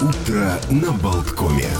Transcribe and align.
Утро 0.00 0.58
на 0.70 0.92
Болткоме. 0.92 1.70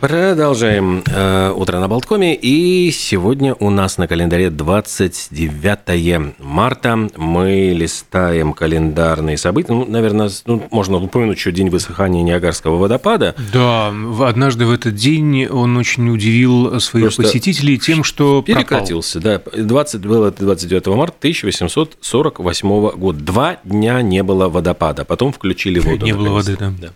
Продолжаем 0.00 1.02
э, 1.06 1.52
утро 1.56 1.78
на 1.78 1.88
Болткоме. 1.88 2.34
И 2.34 2.90
сегодня 2.90 3.54
у 3.54 3.70
нас 3.70 3.96
на 3.96 4.06
календаре 4.06 4.50
29 4.50 6.34
марта. 6.38 7.08
Мы 7.16 7.72
листаем 7.74 8.52
календарные 8.52 9.38
события. 9.38 9.72
Ну, 9.72 9.86
наверное, 9.86 10.30
ну, 10.44 10.62
можно 10.70 10.98
упомянуть 10.98 11.38
еще 11.38 11.50
день 11.50 11.70
высыхания 11.70 12.22
Ниагарского 12.22 12.76
водопада. 12.76 13.34
Да, 13.54 13.88
однажды 14.20 14.66
в 14.66 14.70
этот 14.70 14.94
день 14.94 15.46
он 15.46 15.78
очень 15.78 16.10
удивил 16.10 16.78
своих 16.78 17.06
Просто 17.06 17.22
посетителей 17.22 17.78
тем, 17.78 18.04
что 18.04 18.42
Перекатился, 18.42 19.18
да. 19.18 19.40
20, 19.56 20.02
было 20.02 20.28
это 20.28 20.44
29 20.44 20.88
марта 20.88 21.16
1848 21.20 22.90
года. 22.90 23.18
Два 23.18 23.56
дня 23.64 24.02
не 24.02 24.22
было 24.22 24.50
водопада. 24.50 25.06
Потом 25.06 25.32
включили 25.32 25.78
воду. 25.78 26.04
Не 26.04 26.12
было 26.12 26.36
наконец-то. 26.36 26.64
воды, 26.64 26.76
да. 26.82 26.88
Эм, 26.88 26.94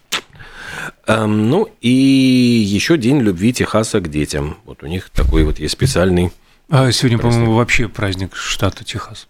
ну 1.26 1.68
и 1.80 1.88
еще 1.90 2.96
день 2.96 3.20
любви 3.20 3.52
Техаса 3.52 4.00
к 4.00 4.08
детям. 4.08 4.56
Вот 4.64 4.82
у 4.82 4.86
них 4.86 5.10
такой 5.10 5.44
вот 5.44 5.58
есть 5.58 5.72
специальный. 5.72 6.30
А 6.68 6.92
сегодня, 6.92 7.18
по-моему, 7.18 7.54
вообще 7.54 7.88
праздник 7.88 8.36
штата 8.36 8.84
Техас. 8.84 9.26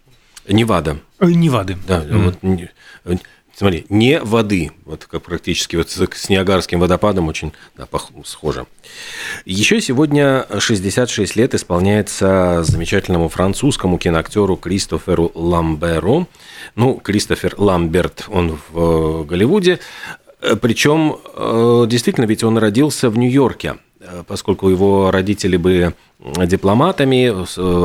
Невада. 0.47 0.97
Э, 1.19 1.25
Невады. 1.27 1.77
Да, 1.87 1.99
Мгм. 2.01 2.23
вот 2.23 2.37
э, 3.05 3.17
смотри, 3.55 3.85
не 3.89 4.19
воды, 4.19 4.71
вот 4.85 5.05
как 5.05 5.23
практически 5.23 5.75
вот 5.75 5.89
с 5.89 6.29
Ниагарским 6.29 6.79
водопадом 6.79 7.27
очень 7.27 7.53
да, 7.77 7.87
схоже. 8.25 8.65
Еще 9.45 9.81
сегодня 9.81 10.45
66 10.59 11.35
лет 11.35 11.53
исполняется 11.53 12.63
замечательному 12.63 13.29
французскому 13.29 13.97
киноактеру 13.97 14.55
Кристоферу 14.55 15.31
Ламберу. 15.35 16.27
Ну, 16.75 16.95
Кристофер 16.95 17.55
Ламберт, 17.57 18.25
он 18.29 18.59
в 18.71 19.21
э, 19.21 19.23
Голливуде. 19.25 19.79
Э, 20.41 20.55
Причем, 20.55 21.17
э, 21.35 21.85
действительно, 21.87 22.25
ведь 22.25 22.43
он 22.43 22.57
родился 22.57 23.09
в 23.09 23.17
Нью-Йорке, 23.17 23.75
э, 23.99 24.23
поскольку 24.27 24.69
его 24.69 25.11
родители 25.11 25.57
были 25.57 25.93
дипломатами, 26.45 27.33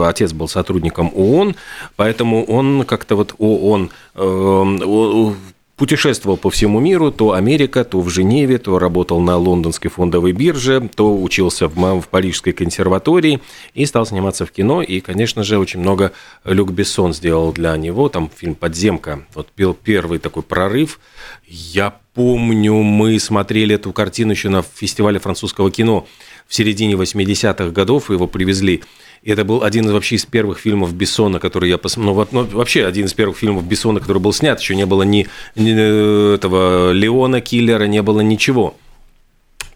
отец 0.07 0.33
был 0.33 0.49
сотрудником 0.49 1.11
ООН, 1.15 1.55
поэтому 1.97 2.45
он 2.45 2.85
как-то 2.85 3.17
вот 3.17 3.35
ООН 3.39 3.91
э, 4.15 4.21
о- 4.23 5.35
путешествовал 5.77 6.39
по 6.39 6.51
всему 6.51 6.81
миру, 6.81 7.13
то 7.13 7.33
Америка, 7.33 7.85
то 7.85 8.01
в 8.01 8.09
Женеве, 8.09 8.59
то 8.59 8.79
работал 8.79 9.21
на 9.21 9.37
лондонской 9.37 9.91
фондовой 9.91 10.33
бирже, 10.33 10.89
то 10.95 11.15
учился 11.17 11.69
в, 11.69 12.01
в 12.01 12.09
Парижской 12.09 12.53
консерватории 12.53 13.41
и 13.75 13.85
стал 13.85 14.07
сниматься 14.07 14.47
в 14.47 14.53
кино. 14.53 14.83
И, 14.83 15.01
конечно 15.01 15.45
же, 15.45 15.59
очень 15.59 15.81
много 15.81 16.13
Люк 16.45 16.71
Бессон 16.71 17.13
сделал 17.13 17.53
для 17.53 17.77
него. 17.77 18.09
Там 18.09 18.31
фильм 18.35 18.55
«Подземка». 18.55 19.25
Вот 19.35 19.49
был 19.57 19.75
первый 19.75 20.19
такой 20.19 20.43
прорыв. 20.43 20.99
Я 21.47 21.95
помню, 22.15 22.75
мы 22.75 23.21
смотрели 23.21 23.75
эту 23.75 23.93
картину 23.93 24.33
еще 24.33 24.49
на 24.49 24.63
фестивале 24.63 25.19
французского 25.19 25.71
кино 25.71 26.07
в 26.49 26.55
середине 26.55 26.95
80-х 26.95 27.71
годов, 27.71 28.11
его 28.11 28.27
привезли. 28.27 28.83
И 29.23 29.31
это 29.31 29.45
был 29.45 29.63
один 29.63 29.87
из 29.87 29.93
вообще 29.93 30.17
из 30.17 30.27
первых 30.27 30.59
фильмов 30.59 30.95
Бессона, 30.95 31.39
который 31.39 31.69
я 31.69 31.79
посмотрел. 31.79 32.29
Ну, 32.31 32.43
ну, 32.43 32.57
вообще 32.57 32.87
один 32.87 33.07
из 33.07 33.15
первых 33.15 33.37
фильмов 33.39 33.65
Бессона, 33.65 34.01
который 34.01 34.19
был 34.19 34.33
снят. 34.33 34.61
Еще 34.61 34.77
не 34.77 34.87
было 34.87 35.03
ни, 35.03 35.27
ни, 35.55 35.75
э, 35.77 36.35
этого 36.35 36.93
Леона 36.93 37.41
Киллера, 37.41 37.85
не 37.85 38.03
было 38.03 38.21
ничего. 38.21 38.77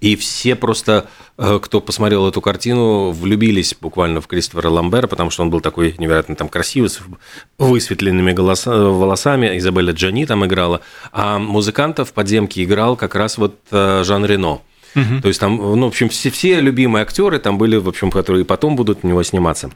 И 0.01 0.17
все 0.17 0.55
просто, 0.55 1.09
э, 1.37 1.59
кто 1.63 1.81
посмотрел 1.81 2.27
эту 2.27 2.41
картину, 2.41 3.11
влюбились 3.11 3.77
буквально 3.79 4.23
в 4.23 4.27
Кристофера 4.27 4.71
Ламбера, 4.71 5.07
потому 5.07 5.31
что 5.31 5.43
он 5.43 5.51
был 5.51 5.61
такой 5.61 5.95
невероятно 5.99 6.37
там 6.37 6.49
красивый, 6.49 6.89
с 6.89 7.01
высветленными 7.59 8.33
голоса- 8.33 8.71
волосами. 8.71 9.59
Изабелла 9.59 9.91
Джани 9.91 10.25
там 10.25 10.45
играла. 10.47 10.81
А 11.13 11.39
музыкантов 11.39 12.11
в 12.11 12.13
подземке 12.15 12.65
играл 12.65 12.97
как 12.97 13.15
раз 13.15 13.37
вот 13.37 13.59
э, 13.71 14.03
Жан 14.05 14.25
Рено. 14.25 14.63
То 14.95 15.29
есть 15.29 15.39
там, 15.39 15.57
ну, 15.57 15.85
в 15.85 15.89
общем, 15.89 16.09
все, 16.09 16.31
все 16.31 16.61
любимые 16.61 17.03
актеры 17.03 17.39
там 17.39 17.59
были, 17.59 17.77
в 17.77 17.89
общем, 17.89 18.11
которые 18.11 18.45
потом 18.45 18.77
будут 18.77 19.01
у 19.05 19.09
него 19.09 19.23
сниматься. 19.23 19.71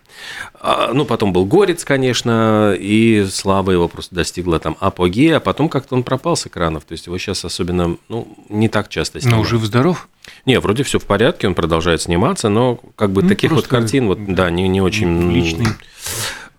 А, 0.61 0.91
Ну, 0.93 1.05
потом 1.05 1.33
был 1.33 1.45
Горец, 1.45 1.85
конечно, 1.85 2.75
и 2.79 3.27
слава 3.31 3.71
его 3.71 3.87
просто 3.89 4.15
достигла 4.15 4.59
там 4.59 4.77
апогея, 4.81 5.37
а 5.37 5.41
потом 5.41 5.69
как-то 5.69 5.95
он 5.95 6.03
пропал 6.03 6.37
с 6.37 6.47
экранов. 6.47 6.85
То 6.85 6.93
есть 6.93 7.07
его 7.07 7.17
сейчас 7.19 7.45
особенно, 7.45 7.97
ну, 8.09 8.27
не 8.49 8.69
так 8.69 8.89
часто 8.89 9.19
Но 9.19 9.23
снимают. 9.23 9.49
жив-здоров? 9.49 10.09
Не, 10.47 10.59
вроде 10.59 10.83
все 10.83 10.99
в 10.99 11.05
порядке, 11.05 11.47
он 11.47 11.55
продолжает 11.55 12.01
сниматься, 12.03 12.49
но 12.49 12.81
как 12.97 13.11
бы 13.13 13.23
Ну, 13.23 13.29
таких 13.29 13.53
вот 13.53 13.67
картин, 13.67 14.07
вот, 14.07 14.19
да, 14.27 14.51
не, 14.51 14.67
не 14.69 14.81
очень 14.81 15.31
Личный. 15.33 15.67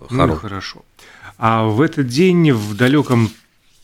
Ну, 0.09 0.23
хоро- 0.23 0.37
хорошо. 0.37 0.83
А 1.37 1.65
в 1.65 1.81
этот 1.81 2.07
день, 2.07 2.51
в 2.51 2.75
далеком 2.77 3.29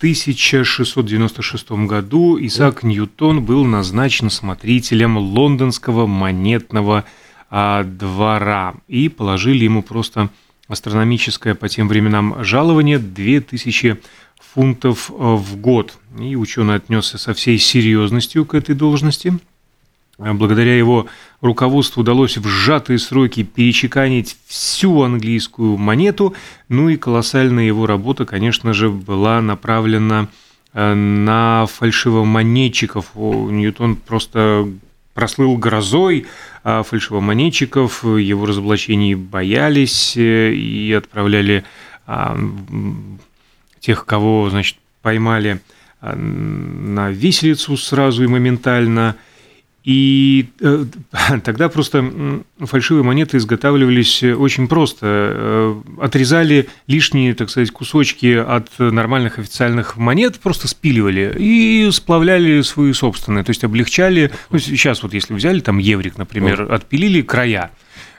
1696 0.02 1.72
году, 1.86 2.36
Исаак 2.42 2.82
Ньютон 2.82 3.46
был 3.46 3.66
назначен 3.66 4.32
смотрителем 4.32 5.16
лондонского 5.16 6.08
монетного 6.08 7.06
а, 7.52 7.84
двора. 7.84 8.74
И 8.88 9.10
положили 9.10 9.64
ему 9.64 9.84
просто 9.84 10.32
астрономическое 10.68 11.54
по 11.54 11.70
тем 11.70 11.88
временам 11.88 12.44
жалование 12.44 12.98
2000 12.98 14.02
фунтов 14.40 15.12
э, 15.12 15.14
в 15.14 15.58
год. 15.58 16.00
И 16.20 16.36
ученый 16.36 16.78
отнесся 16.78 17.20
со 17.20 17.36
всей 17.36 17.60
серьезностью 17.60 18.46
к 18.46 18.56
этой 18.56 18.74
должности. 18.74 19.38
А 20.24 20.34
Благодаря 20.34 20.78
его 20.78 21.08
руководству 21.42 22.02
удалось 22.02 22.38
в 22.38 22.48
сжатые 22.48 23.00
сроки 23.00 23.44
перечеканить 23.44 24.38
всю 24.46 25.02
английскую 25.02 25.78
монету, 25.78 26.36
ну 26.70 26.90
и 26.90 26.98
колоссальная 26.98 27.66
его 27.66 27.86
работа, 27.88 28.26
конечно 28.26 28.74
же, 28.74 28.90
была 28.90 29.42
направлена 29.42 30.28
э, 30.74 30.94
на 30.94 31.66
фальшивомонетчиков. 31.66 33.12
Ньютон 33.16 33.96
просто 33.96 34.68
прослыл 35.14 35.58
грозой 35.58 36.28
а 36.64 36.84
фальшивомонетчиков, 36.84 38.04
его 38.04 38.46
разоблачений 38.46 39.16
боялись 39.16 40.16
э, 40.16 40.54
и 40.54 40.94
отправляли 40.94 41.64
а, 42.06 42.38
тех, 43.80 44.06
кого, 44.06 44.50
значит, 44.52 44.78
поймали 45.02 45.62
а, 46.02 46.16
на 46.16 47.10
виселицу 47.10 47.78
сразу 47.78 48.24
и 48.24 48.28
моментально. 48.28 49.16
И 49.84 50.50
э, 50.60 50.86
тогда 51.44 51.68
просто 51.70 52.44
фальшивые 52.60 53.04
монеты 53.04 53.38
изготавливались 53.38 54.24
очень 54.24 54.68
просто. 54.68 55.00
Э, 55.04 55.82
Отрезали 56.00 56.70
лишние, 56.88 57.34
так 57.34 57.50
сказать, 57.50 57.72
кусочки 57.72 58.36
от 58.36 58.68
нормальных 58.80 59.40
официальных 59.40 59.98
монет, 59.98 60.40
просто 60.40 60.68
спиливали 60.68 61.36
и 61.38 61.90
сплавляли 61.92 62.62
свои 62.62 62.94
собственные, 62.94 63.44
то 63.44 63.50
есть 63.50 63.64
облегчали. 63.64 64.32
Ну, 64.52 64.60
сейчас 64.60 65.02
вот 65.04 65.14
если 65.14 65.34
взяли 65.34 65.60
там 65.62 65.80
еврик, 65.80 66.18
например, 66.18 66.72
отпилили 66.72 67.22
края, 67.22 67.72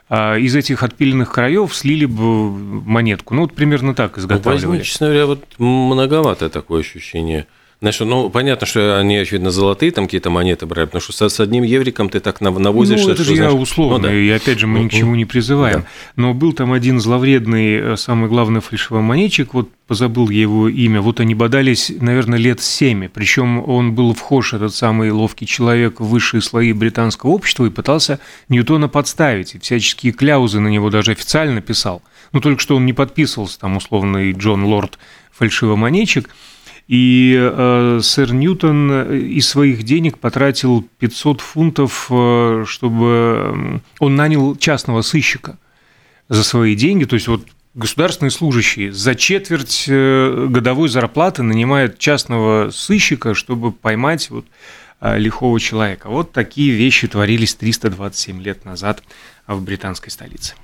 а 0.09 0.37
из 0.37 0.55
этих 0.57 0.83
отпиленных 0.83 1.33
краев 1.33 1.75
слили 1.75 2.05
бы 2.05 2.51
монетку. 2.51 3.35
Ну, 3.35 3.43
вот 3.43 3.55
примерно 3.55 3.95
так 3.95 4.17
Ну, 4.17 4.23
изготавливали. 4.23 4.67
возьми, 4.67 4.85
честно 4.85 5.07
говоря, 5.07 5.27
вот 5.27 5.45
многовато 5.59 6.51
такое 6.51 6.81
ощущение. 6.81 7.47
Знаешь, 7.83 7.99
ну, 7.99 8.31
понятно, 8.31 8.65
что 8.65 8.97
они, 9.01 9.17
очевидно, 9.17 9.51
золотые 9.51 9.91
там 9.91 10.05
какие-то 10.05 10.31
монеты 10.31 10.67
брали, 10.67 10.87
потому 10.87 11.03
что 11.03 11.29
с 11.29 11.41
одним 11.41 11.65
евриком 11.65 12.09
ты 12.11 12.21
так 12.21 12.41
нав- 12.41 12.57
навозишь. 12.61 13.03
Ну, 13.03 13.11
это 13.11 13.25
же 13.25 13.33
я 13.33 13.49
знаешь, 13.51 13.55
условно, 13.61 13.99
ну 13.99 14.05
да. 14.05 14.15
и 14.15 14.31
опять 14.31 14.61
же 14.61 14.69
мы 14.69 14.79
ни 14.85 14.89
к 14.89 14.93
Ну, 14.93 14.99
чему 15.01 15.15
не 15.17 15.25
призываем. 15.25 15.81
да. 15.81 15.87
Но 16.15 16.33
был 16.33 16.53
там 16.53 16.73
один 16.73 17.01
зловредный, 17.01 17.75
э, 17.95 17.97
самый 17.97 18.29
главный 18.29 18.61
фальшивомонетчик, 18.61 19.53
вот 19.53 19.69
позабыл 19.89 20.31
я 20.31 20.43
его 20.43 20.69
имя, 20.69 21.01
вот 21.01 21.19
они 21.19 21.35
бодались, 21.35 21.91
наверное, 22.01 22.39
лет 22.39 22.61
семь, 22.61 23.09
причем 23.09 23.69
он 23.69 23.97
был 23.97 24.15
вхож, 24.15 24.55
этот 24.55 24.73
самый 24.77 25.11
ловкий 25.11 25.45
человек, 25.49 25.99
в 25.99 26.05
высшие 26.07 26.41
слои 26.41 26.73
британского 26.73 27.31
общества 27.31 27.65
и 27.67 27.71
пытался 27.71 28.21
Ньютона 28.49 28.89
подставить, 28.89 29.57
и 29.57 29.59
всяческие 29.59 30.13
кляузы 30.13 30.61
на 30.61 30.69
него 30.69 30.89
даже 30.89 31.11
официально 31.11 31.61
писал. 31.61 32.01
Ну, 32.31 32.39
только 32.41 32.63
что 32.63 32.77
он 32.77 32.87
не 32.87 32.93
подписывался, 32.93 33.59
там, 33.59 33.77
условный 33.77 34.31
Джон 34.31 34.63
Лорд 34.67 35.01
фальшивомонетчик, 35.33 36.29
и 36.89 37.37
э, 37.39 38.01
сэр 38.03 38.33
Ньютон 38.33 38.91
э, 38.91 39.19
из 39.19 39.49
своих 39.49 39.83
денег 39.85 40.19
потратил 40.19 40.87
500 40.99 41.41
фунтов, 41.41 42.09
э, 42.11 42.65
чтобы 42.67 43.81
он 43.99 44.17
нанял 44.17 44.57
частного 44.57 45.03
сыщика 45.03 45.59
за 46.29 46.45
свои 46.45 46.75
деньги. 46.75 47.05
То 47.05 47.15
есть 47.15 47.29
вот 47.29 47.47
государственные 47.75 48.31
служащие 48.31 48.93
за 48.93 49.15
четверть 49.15 49.87
э, 49.89 50.47
годовой 50.51 50.89
зарплаты 50.89 51.43
нанимают 51.43 51.99
частного 51.99 52.71
сыщика, 52.71 53.35
чтобы 53.35 53.73
поймать 53.73 54.31
вот 54.31 54.47
лихого 55.01 55.59
человека. 55.59 56.09
Вот 56.09 56.31
такие 56.31 56.71
вещи 56.71 57.09
творились 57.09 57.57
327 57.57 58.41
лет 58.41 58.65
назад 58.65 59.03
в 59.47 59.63
британской 59.63 60.11
столице. 60.11 60.55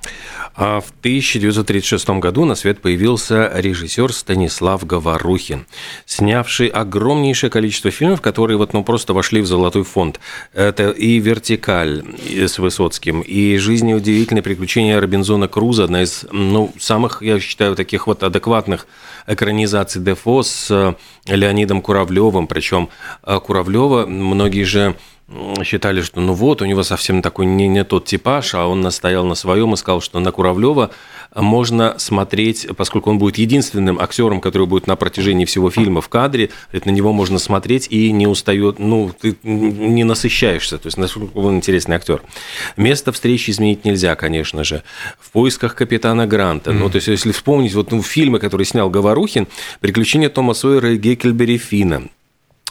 А 0.55 0.79
в 0.79 0.91
1936 1.01 2.09
году 2.11 2.45
на 2.45 2.55
свет 2.55 2.81
появился 2.81 3.51
режиссер 3.53 4.13
Станислав 4.13 4.85
Говорухин, 4.85 5.65
снявший 6.05 6.67
огромнейшее 6.67 7.49
количество 7.49 7.91
фильмов, 7.91 8.21
которые 8.21 8.57
вот, 8.57 8.73
ну, 8.73 8.83
просто 8.83 9.13
вошли 9.13 9.41
в 9.41 9.47
золотой 9.47 9.83
фонд. 9.83 10.19
Это 10.53 10.91
и 10.91 11.19
«Вертикаль» 11.19 12.03
с 12.25 12.57
Высоцким, 12.57 13.21
и 13.21 13.57
«Жизнь 13.57 13.89
и 13.89 13.95
удивительные 13.95 14.43
приключения 14.43 14.99
Робинзона 14.99 15.47
Круза», 15.47 15.83
одна 15.83 16.03
из 16.03 16.25
ну, 16.31 16.73
самых, 16.79 17.21
я 17.21 17.39
считаю, 17.39 17.75
таких 17.75 18.07
вот 18.07 18.23
адекватных 18.23 18.87
экранизаций 19.27 20.01
Дефо 20.01 20.43
с 20.43 20.95
Леонидом 21.25 21.81
Куравлевым, 21.81 22.47
причем 22.47 22.89
э, 23.23 23.39
Куравлева 23.39 24.05
многие 24.05 24.63
же 24.63 24.95
считали, 25.63 26.01
что 26.01 26.21
ну 26.21 26.33
вот, 26.33 26.61
у 26.61 26.65
него 26.65 26.83
совсем 26.83 27.21
такой 27.21 27.45
не, 27.45 27.67
не 27.67 27.83
тот 27.83 28.05
типаж, 28.05 28.55
а 28.55 28.67
он 28.67 28.81
настоял 28.81 29.25
на 29.25 29.35
своем 29.35 29.73
и 29.73 29.77
сказал, 29.77 30.01
что 30.01 30.19
на 30.19 30.31
Куравлева 30.31 30.91
можно 31.35 31.95
смотреть, 31.99 32.67
поскольку 32.75 33.11
он 33.11 33.19
будет 33.19 33.37
единственным 33.37 33.99
актером, 33.99 34.41
который 34.41 34.67
будет 34.67 34.87
на 34.87 34.95
протяжении 34.95 35.45
всего 35.45 35.69
фильма 35.69 36.01
в 36.01 36.09
кадре, 36.09 36.49
на 36.71 36.89
него 36.89 37.13
можно 37.13 37.37
смотреть 37.37 37.87
и 37.89 38.11
не 38.11 38.27
устает, 38.27 38.79
ну, 38.79 39.11
ты 39.19 39.37
не 39.43 40.03
насыщаешься, 40.03 40.77
то 40.77 40.87
есть 40.87 40.97
насколько 40.97 41.37
он 41.37 41.57
интересный 41.57 41.95
актер. 41.97 42.21
Место 42.77 43.11
встречи 43.11 43.51
изменить 43.51 43.85
нельзя, 43.85 44.15
конечно 44.15 44.63
же. 44.63 44.83
В 45.19 45.31
поисках 45.31 45.75
капитана 45.75 46.25
Гранта. 46.25 46.71
Mm-hmm. 46.71 46.79
Ну, 46.79 46.89
то 46.89 46.95
есть, 46.95 47.07
если 47.07 47.31
вспомнить 47.31 47.73
вот 47.73 47.91
ну, 47.91 48.01
фильмы, 48.01 48.39
которые 48.39 48.65
снял 48.65 48.89
Говорухин, 48.89 49.47
«Приключения 49.79 50.29
Тома 50.29 50.53
Сойера 50.53 50.93
и 50.93 50.97
Геккельбери 50.97 51.57
Фина», 51.57 52.09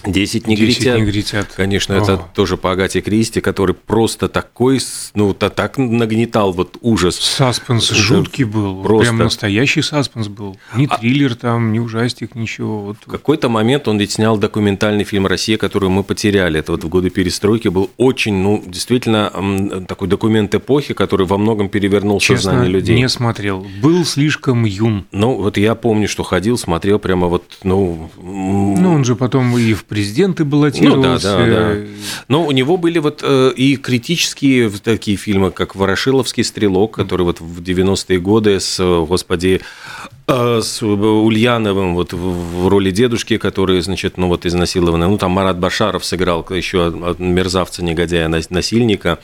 Десять 0.06 0.46
негритят. 0.46 0.78
Десять 0.78 1.00
негритят. 1.00 1.52
Конечно, 1.56 1.96
О. 1.96 2.02
это 2.02 2.18
тоже 2.34 2.56
по 2.56 2.70
Агате 2.70 3.00
Кристи, 3.00 3.40
который 3.40 3.74
просто 3.74 4.28
такой, 4.28 4.80
ну, 5.14 5.34
то 5.34 5.50
так 5.50 5.76
нагнетал 5.76 6.52
вот 6.52 6.78
ужас. 6.80 7.16
Саспенс 7.16 7.90
это 7.90 7.94
жуткий 7.96 8.44
был. 8.44 8.82
Просто... 8.82 9.06
Прям 9.06 9.18
настоящий 9.18 9.82
саспенс 9.82 10.28
был. 10.28 10.56
Ни 10.76 10.86
а... 10.88 10.96
триллер 10.96 11.34
там, 11.34 11.72
ни 11.72 11.80
ужастик, 11.80 12.36
ничего. 12.36 12.80
Вот. 12.80 12.98
В 13.04 13.10
какой-то 13.10 13.48
момент 13.48 13.88
он 13.88 13.98
ведь 13.98 14.12
снял 14.12 14.38
документальный 14.38 15.04
фильм 15.04 15.26
«Россия», 15.26 15.56
который 15.58 15.88
мы 15.88 16.04
потеряли. 16.04 16.60
Это 16.60 16.72
вот 16.72 16.84
в 16.84 16.88
годы 16.88 17.10
перестройки 17.10 17.68
был 17.68 17.90
очень, 17.96 18.34
ну, 18.34 18.62
действительно, 18.64 19.84
такой 19.88 20.06
документ 20.06 20.54
эпохи, 20.54 20.94
который 20.94 21.26
во 21.26 21.38
многом 21.38 21.68
перевернул 21.68 22.20
Честно, 22.20 22.52
сознание 22.52 22.70
людей. 22.70 22.96
не 22.96 23.08
смотрел. 23.08 23.66
Был 23.82 24.04
слишком 24.04 24.64
юн. 24.64 25.06
Ну, 25.10 25.34
вот 25.34 25.56
я 25.56 25.74
помню, 25.74 26.08
что 26.08 26.22
ходил, 26.22 26.56
смотрел 26.56 26.98
прямо 27.00 27.26
вот, 27.26 27.58
ну... 27.64 28.10
Ну, 28.16 28.94
он 28.94 29.04
же 29.04 29.16
потом 29.16 29.56
и 29.58 29.74
в 29.74 29.84
президенты 29.88 30.44
баллотировался. 30.44 31.32
Ну, 31.32 31.38
да, 31.38 31.46
да, 31.46 31.74
да. 31.74 31.86
Но 32.28 32.46
у 32.46 32.52
него 32.52 32.76
были 32.76 32.98
вот 32.98 33.20
э, 33.22 33.52
и 33.56 33.76
критические 33.76 34.70
такие 34.70 35.16
фильмы, 35.16 35.50
как 35.50 35.74
«Ворошиловский 35.74 36.44
стрелок», 36.44 36.94
который 36.94 37.22
вот 37.22 37.40
в 37.40 37.62
90-е 37.62 38.20
годы 38.20 38.60
с, 38.60 38.78
господи, 39.06 39.60
э, 40.26 40.60
с 40.62 40.82
Ульяновым 40.82 41.94
вот 41.94 42.12
в 42.12 42.68
роли 42.68 42.90
дедушки, 42.90 43.38
который, 43.38 43.80
значит, 43.80 44.18
ну 44.18 44.28
вот 44.28 44.46
изнасилованный. 44.46 45.08
Ну, 45.08 45.18
там 45.18 45.32
Марат 45.32 45.58
Башаров 45.58 46.04
сыграл 46.04 46.46
еще 46.50 47.16
мерзавца, 47.18 47.82
негодяя, 47.82 48.28
насильника 48.28 49.18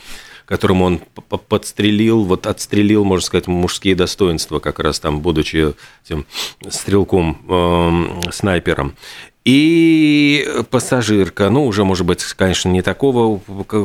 которому 0.45 0.85
он 0.85 1.01
подстрелил, 1.49 2.23
вот 2.23 2.45
отстрелил, 2.45 3.03
можно 3.03 3.25
сказать, 3.25 3.47
мужские 3.47 3.95
достоинства, 3.95 4.59
как 4.59 4.79
раз 4.79 4.99
там, 4.99 5.21
будучи 5.21 5.73
этим 6.05 6.25
стрелком, 6.69 7.41
э, 7.49 8.31
снайпером. 8.31 8.95
И 9.45 10.47
«Пассажирка», 10.71 11.51
ну, 11.51 11.67
уже, 11.67 11.83
может 11.83 12.05
быть, 12.05 12.23
конечно, 12.33 12.69
не 12.69 12.81
такого 12.81 13.39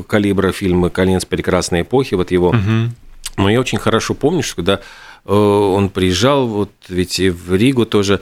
калибра 0.07 0.53
фильма 0.53 0.89
«Конец 0.89 1.27
прекрасной 1.27 1.83
эпохи», 1.83 2.15
вот 2.15 2.31
его. 2.31 2.49
Угу. 2.49 2.91
Но 3.37 3.51
я 3.51 3.61
очень 3.61 3.79
хорошо 3.79 4.15
помню, 4.15 4.43
что 4.43 4.57
когда 4.57 4.81
э, 5.27 5.33
он 5.35 5.91
приезжал, 5.91 6.47
вот 6.47 6.71
ведь 6.89 7.21
и 7.21 7.29
в 7.29 7.55
Ригу 7.55 7.85
тоже, 7.85 8.21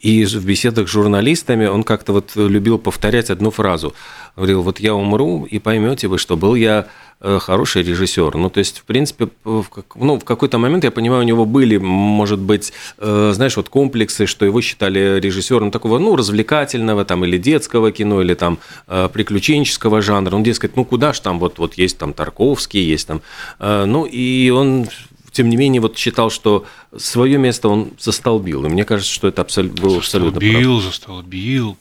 и 0.00 0.24
в 0.24 0.44
беседах 0.44 0.88
с 0.88 0.90
журналистами 0.90 1.66
он 1.66 1.84
как-то 1.84 2.12
вот 2.12 2.32
любил 2.34 2.78
повторять 2.78 3.30
одну 3.30 3.50
фразу. 3.50 3.94
Говорил, 4.34 4.62
вот 4.62 4.80
я 4.80 4.94
умру, 4.94 5.44
и 5.44 5.60
поймете 5.60 6.08
вы, 6.08 6.18
что 6.18 6.36
был 6.36 6.56
я 6.56 6.86
хороший 7.20 7.82
режиссер. 7.82 8.36
Ну, 8.36 8.50
то 8.50 8.58
есть, 8.58 8.78
в 8.78 8.84
принципе, 8.84 9.28
в, 9.44 9.66
ну, 9.94 10.18
в 10.18 10.24
какой-то 10.24 10.58
момент, 10.58 10.84
я 10.84 10.90
понимаю, 10.90 11.22
у 11.22 11.26
него 11.26 11.44
были, 11.44 11.76
может 11.76 12.38
быть, 12.38 12.72
э, 12.98 13.32
знаешь, 13.34 13.56
вот 13.56 13.68
комплексы, 13.68 14.26
что 14.26 14.44
его 14.46 14.60
считали 14.60 15.20
режиссером 15.20 15.70
такого, 15.70 15.98
ну, 15.98 16.16
развлекательного 16.16 17.04
там 17.04 17.24
или 17.24 17.36
детского 17.36 17.92
кино, 17.92 18.22
или 18.22 18.34
там 18.34 18.58
э, 18.86 19.08
приключенческого 19.12 20.00
жанра. 20.00 20.34
Он, 20.34 20.42
дескать, 20.42 20.76
ну, 20.76 20.84
куда 20.84 21.12
ж 21.12 21.20
там, 21.20 21.38
вот, 21.38 21.58
вот 21.58 21.74
есть 21.74 21.98
там 21.98 22.12
Тарковский, 22.12 22.82
есть 22.82 23.06
там... 23.06 23.20
Ну, 23.58 24.06
и 24.06 24.50
он 24.50 24.88
тем 25.32 25.48
не 25.48 25.56
менее, 25.56 25.80
вот 25.80 25.96
считал, 25.96 26.30
что 26.30 26.66
свое 26.96 27.38
место 27.38 27.68
он 27.68 27.92
застолбил. 27.98 28.64
И 28.64 28.68
мне 28.68 28.84
кажется, 28.84 29.12
что 29.12 29.28
это 29.28 29.42
абсолютно 29.42 29.80
было 29.82 29.98
абсолютно 29.98 30.40
Застолбил, 30.40 30.80
застолбил. 30.80 31.78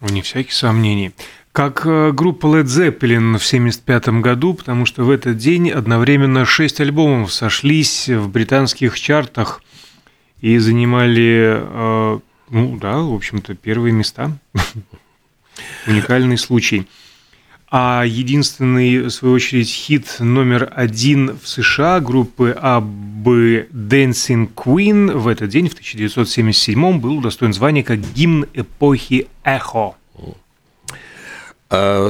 Вне 0.00 0.22
всяких 0.22 0.52
сомнений 0.52 1.12
как 1.54 1.86
э, 1.86 2.10
группа 2.10 2.46
Led 2.46 2.64
Zeppelin 2.64 3.38
в 3.38 3.46
1975 3.46 4.08
году, 4.20 4.54
потому 4.54 4.86
что 4.86 5.04
в 5.04 5.10
этот 5.10 5.36
день 5.36 5.70
одновременно 5.70 6.44
шесть 6.44 6.80
альбомов 6.80 7.32
сошлись 7.32 8.08
в 8.08 8.28
британских 8.28 8.98
чартах 8.98 9.62
и 10.40 10.58
занимали, 10.58 11.62
э, 11.62 12.18
ну 12.50 12.78
да, 12.80 12.98
в 12.98 13.14
общем-то, 13.14 13.54
первые 13.54 13.92
места. 13.92 14.36
Уникальный 15.86 16.38
случай. 16.38 16.88
А 17.70 18.02
единственный, 18.04 19.02
в 19.02 19.10
свою 19.10 19.36
очередь, 19.36 19.70
хит 19.70 20.16
номер 20.18 20.72
один 20.74 21.38
в 21.40 21.46
США 21.46 22.00
группы 22.00 22.58
AB 22.60 23.70
Dancing 23.70 24.52
Queen 24.52 25.16
в 25.16 25.28
этот 25.28 25.50
день, 25.50 25.68
в 25.68 25.74
1977 25.74 26.98
был 26.98 27.18
удостоен 27.18 27.52
звания 27.52 27.84
как 27.84 28.00
гимн 28.00 28.46
эпохи 28.54 29.28
эхо. 29.44 29.94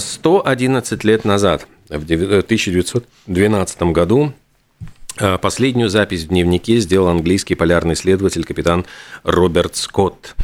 111 0.01 1.05
лет 1.05 1.25
назад, 1.25 1.67
в 1.89 2.05
1912 2.05 3.83
году, 3.93 4.33
э, 5.19 5.39
Последнюю 5.39 5.89
запись 5.89 6.25
в 6.25 6.29
дневнике 6.29 6.79
сделал 6.79 7.09
английский 7.09 7.55
полярный 7.55 7.95
исследователь 7.95 8.45
капитан 8.45 8.85
Роберт 9.23 9.77
Скотт. 9.77 10.35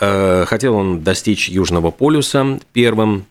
Э, 0.00 0.44
хотел 0.46 0.74
он 0.74 1.02
достичь 1.02 1.48
Южного 1.48 1.90
полюса 1.90 2.58
первым, 2.72 3.26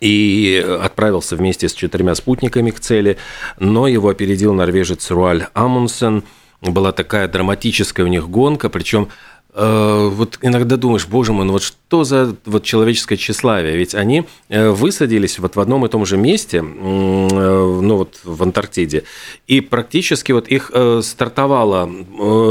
и 0.00 0.64
отправился 0.80 1.34
вместе 1.34 1.68
с 1.68 1.72
четырьмя 1.72 2.14
спутниками 2.14 2.70
к 2.70 2.78
цели, 2.78 3.16
но 3.58 3.88
его 3.88 4.10
опередил 4.10 4.54
норвежец 4.54 5.10
Руаль 5.10 5.48
Амундсен. 5.54 6.22
Была 6.60 6.92
такая 6.92 7.26
драматическая 7.26 8.04
у 8.06 8.08
них 8.08 8.28
гонка, 8.28 8.68
причем 8.68 9.08
Э, 9.08 9.37
вот 9.58 10.38
иногда 10.42 10.76
думаешь, 10.76 11.06
боже 11.06 11.32
мой, 11.32 11.44
ну 11.44 11.52
вот 11.52 11.62
что 11.62 12.04
за 12.04 12.36
вот 12.44 12.62
человеческое 12.62 13.16
тщеславие? 13.16 13.76
Ведь 13.76 13.94
они 13.94 14.24
э, 14.48 14.70
высадились 14.70 15.38
вот 15.38 15.56
в 15.56 15.60
одном 15.60 15.84
и 15.84 15.88
том 15.88 16.06
же 16.06 16.16
месте, 16.16 16.58
э, 16.58 16.62
ну 16.62 17.96
вот 17.96 18.20
в 18.22 18.42
Антарктиде, 18.42 19.02
и 19.46 19.60
практически 19.60 20.32
вот 20.32 20.48
их 20.48 20.70
стартовала 21.02 21.90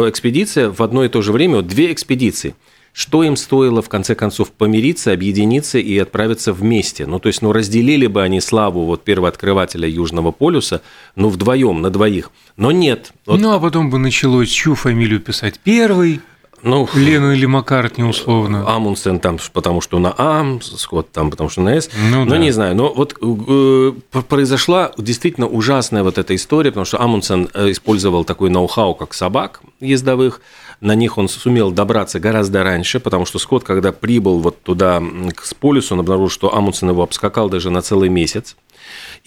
экспедиция 0.10 0.70
в 0.70 0.82
одно 0.82 1.06
и 1.06 1.10
то 1.10 1.22
же 1.22 1.32
время, 1.32 1.58
вот 1.58 1.68
две 1.68 1.94
экспедиции. 1.94 2.56
Что 2.94 3.24
им 3.24 3.36
стоило, 3.36 3.84
в 3.84 3.90
конце 3.90 4.16
концов, 4.16 4.52
помириться, 4.52 5.12
объединиться 5.14 5.78
и 5.78 5.96
отправиться 6.00 6.52
вместе? 6.52 7.06
Ну, 7.06 7.20
то 7.20 7.28
есть, 7.28 7.44
ну, 7.44 7.52
разделили 7.52 8.08
бы 8.08 8.24
они 8.24 8.42
славу 8.42 8.86
вот 8.86 9.04
первооткрывателя 9.04 9.88
Южного 9.88 10.32
полюса, 10.32 10.82
ну, 11.16 11.30
вдвоем, 11.30 11.84
на 11.84 11.92
двоих. 11.92 12.32
Но 12.56 12.72
нет. 12.72 13.14
Вот... 13.28 13.40
Ну, 13.40 13.54
а 13.54 13.60
потом 13.60 13.92
бы 13.92 14.00
началось, 14.00 14.50
чью 14.50 14.74
фамилию 14.74 15.20
писать 15.20 15.60
первый, 15.64 16.22
ну, 16.64 16.90
Лена 16.96 17.32
или 17.32 17.46
Маккартни 17.46 18.04
условно. 18.04 18.64
Амундсен 18.68 19.20
там, 19.20 19.38
потому 19.54 19.82
что 19.82 20.00
на 20.00 20.14
А, 20.18 20.60
Скотт 20.62 21.12
там, 21.12 21.30
потому 21.30 21.50
что 21.50 21.62
на 21.62 21.76
С. 21.76 21.90
Ну, 22.12 22.26
но 22.26 22.32
да. 22.32 22.38
не 22.38 22.52
знаю. 22.52 22.76
Но 22.76 22.94
вот 22.94 23.16
э, 23.22 24.22
произошла 24.28 24.92
действительно 24.98 25.48
ужасная 25.48 26.04
вот 26.04 26.18
эта 26.18 26.36
история, 26.36 26.72
потому 26.72 26.86
что 26.86 27.02
Амундсен 27.02 27.50
э, 27.54 27.72
использовал 27.72 28.24
такой 28.24 28.50
ноу-хау, 28.50 28.96
как 28.96 29.14
собак 29.14 29.62
ездовых. 29.80 30.42
На 30.80 30.94
них 30.94 31.18
он 31.18 31.28
сумел 31.28 31.72
добраться 31.72 32.20
гораздо 32.20 32.64
раньше, 32.64 33.00
потому 33.00 33.26
что 33.26 33.40
Скотт, 33.40 33.64
когда 33.64 33.92
прибыл 33.92 34.40
вот 34.40 34.62
туда, 34.62 35.02
к 35.36 35.56
полюсу, 35.56 35.96
он 35.96 36.02
обнаружил, 36.02 36.30
что 36.30 36.56
Амундсен 36.56 36.90
его 36.90 37.02
обскакал 37.02 37.50
даже 37.50 37.72
на 37.72 37.82
целый 37.82 38.10
месяц. 38.10 38.56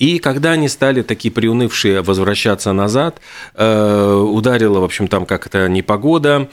И 0.00 0.19
когда 0.19 0.52
они 0.52 0.69
стали 0.69 1.02
такие 1.02 1.30
приунывшие 1.30 2.00
возвращаться 2.00 2.73
назад, 2.73 3.21
э, 3.54 4.14
ударила, 4.14 4.80
в 4.80 4.85
общем, 4.85 5.09
там 5.09 5.26
как-то 5.26 5.69
непогода, 5.69 6.49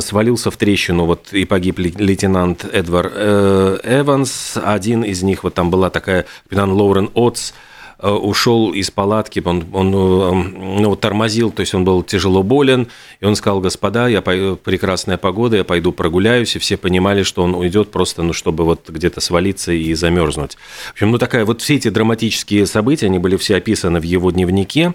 свалился 0.00 0.50
в 0.50 0.58
трещину, 0.58 1.06
вот 1.06 1.32
и 1.32 1.46
погиб 1.46 1.78
лейтенант 1.78 2.66
Эдвард 2.70 3.12
э, 3.16 3.78
Эванс, 3.84 4.58
один 4.62 5.02
из 5.02 5.22
них, 5.22 5.44
вот 5.44 5.54
там 5.54 5.70
была 5.70 5.88
такая 5.88 6.26
капитан 6.44 6.72
Лоурен 6.72 7.08
Отс, 7.14 7.54
ушел 8.02 8.72
из 8.72 8.90
палатки, 8.90 9.42
он, 9.44 9.64
он 9.72 9.90
ну, 9.90 10.96
тормозил, 10.96 11.50
то 11.50 11.60
есть 11.60 11.74
он 11.74 11.84
был 11.84 12.02
тяжело 12.02 12.42
болен, 12.42 12.88
и 13.20 13.24
он 13.24 13.36
сказал, 13.36 13.60
господа, 13.60 14.08
я 14.08 14.22
пойду, 14.22 14.56
прекрасная 14.56 15.18
погода, 15.18 15.56
я 15.56 15.64
пойду 15.64 15.92
прогуляюсь, 15.92 16.56
и 16.56 16.58
все 16.58 16.76
понимали, 16.76 17.22
что 17.22 17.42
он 17.42 17.54
уйдет 17.54 17.90
просто, 17.90 18.22
ну, 18.22 18.32
чтобы 18.32 18.64
вот 18.64 18.88
где-то 18.88 19.20
свалиться 19.20 19.72
и 19.72 19.92
замерзнуть. 19.94 20.56
В 20.88 20.92
общем, 20.92 21.10
ну, 21.10 21.18
такая, 21.18 21.44
вот 21.44 21.60
все 21.60 21.76
эти 21.76 21.88
драматические 21.88 22.66
события, 22.66 23.06
они 23.06 23.18
были 23.18 23.36
все 23.36 23.56
описаны 23.56 24.00
в 24.00 24.04
его 24.04 24.30
дневнике, 24.30 24.94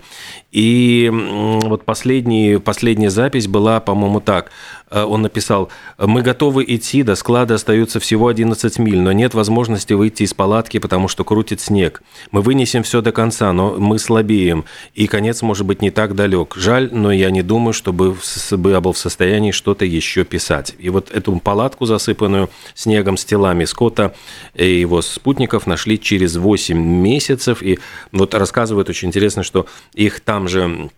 и 0.51 1.09
вот 1.12 1.85
последний, 1.85 2.57
последняя 2.57 3.09
запись 3.09 3.47
была, 3.47 3.79
по-моему, 3.79 4.21
так. 4.21 4.51
Э, 4.89 5.03
он 5.03 5.21
написал, 5.21 5.69
мы 5.97 6.21
готовы 6.21 6.63
идти, 6.67 7.03
до 7.03 7.15
склада 7.15 7.55
остается 7.55 7.99
всего 7.99 8.27
11 8.27 8.79
миль, 8.79 8.99
но 8.99 9.11
нет 9.11 9.33
возможности 9.33 9.93
выйти 9.93 10.23
из 10.23 10.33
палатки, 10.33 10.79
потому 10.79 11.07
что 11.07 11.23
крутит 11.23 11.61
снег. 11.61 12.01
Мы 12.31 12.41
вынесем 12.41 12.83
все 12.83 13.01
до 13.01 13.11
конца, 13.11 13.51
но 13.53 13.75
мы 13.77 13.99
слабеем, 13.99 14.65
и 14.93 15.07
конец 15.07 15.41
может 15.41 15.65
быть 15.65 15.81
не 15.81 15.91
так 15.91 16.15
далек. 16.15 16.55
Жаль, 16.55 16.89
но 16.91 17.11
я 17.11 17.31
не 17.31 17.41
думаю, 17.41 17.73
чтобы 17.73 18.15
я 18.51 18.81
был 18.81 18.93
в 18.93 18.97
состоянии 18.97 19.51
что-то 19.51 19.85
еще 19.85 20.23
писать. 20.23 20.75
И 20.79 20.89
вот 20.89 21.11
эту 21.11 21.35
палатку, 21.39 21.85
засыпанную 21.85 22.49
снегом 22.73 23.17
с 23.17 23.25
телами 23.25 23.65
Скотта 23.65 24.13
и 24.53 24.79
его 24.79 25.01
спутников, 25.01 25.67
нашли 25.67 25.99
через 25.99 26.35
8 26.35 26.77
месяцев, 26.77 27.61
и 27.61 27.79
вот 28.11 28.33
рассказывают 28.33 28.89
очень 28.89 29.09
интересно, 29.09 29.43
что 29.43 29.65
их 29.93 30.19
там 30.19 30.47
же 30.47 30.89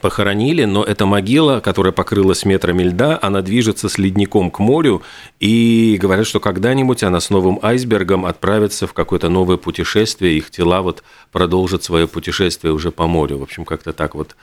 похоронили, 0.00 0.64
но 0.64 0.84
эта 0.84 1.06
могила, 1.06 1.60
которая 1.60 1.92
покрылась 1.92 2.44
метрами 2.44 2.84
льда, 2.84 3.18
она 3.20 3.42
движется 3.42 3.88
с 3.88 3.98
ледником 3.98 4.50
к 4.50 4.58
морю, 4.58 5.02
и 5.40 5.98
говорят, 6.00 6.26
что 6.26 6.40
когда-нибудь 6.40 7.02
она 7.02 7.20
с 7.20 7.30
новым 7.30 7.58
айсбергом 7.62 8.26
отправится 8.26 8.86
в 8.86 8.92
какое-то 8.92 9.28
новое 9.28 9.56
путешествие, 9.56 10.36
их 10.36 10.50
тела 10.50 10.82
вот 10.82 11.02
продолжат 11.32 11.84
свое 11.84 12.06
путешествие 12.06 12.72
уже 12.72 12.90
по 12.90 13.06
морю. 13.06 13.38
В 13.38 13.42
общем, 13.42 13.64
как-то 13.64 13.92
так 13.92 14.14
вот 14.14 14.36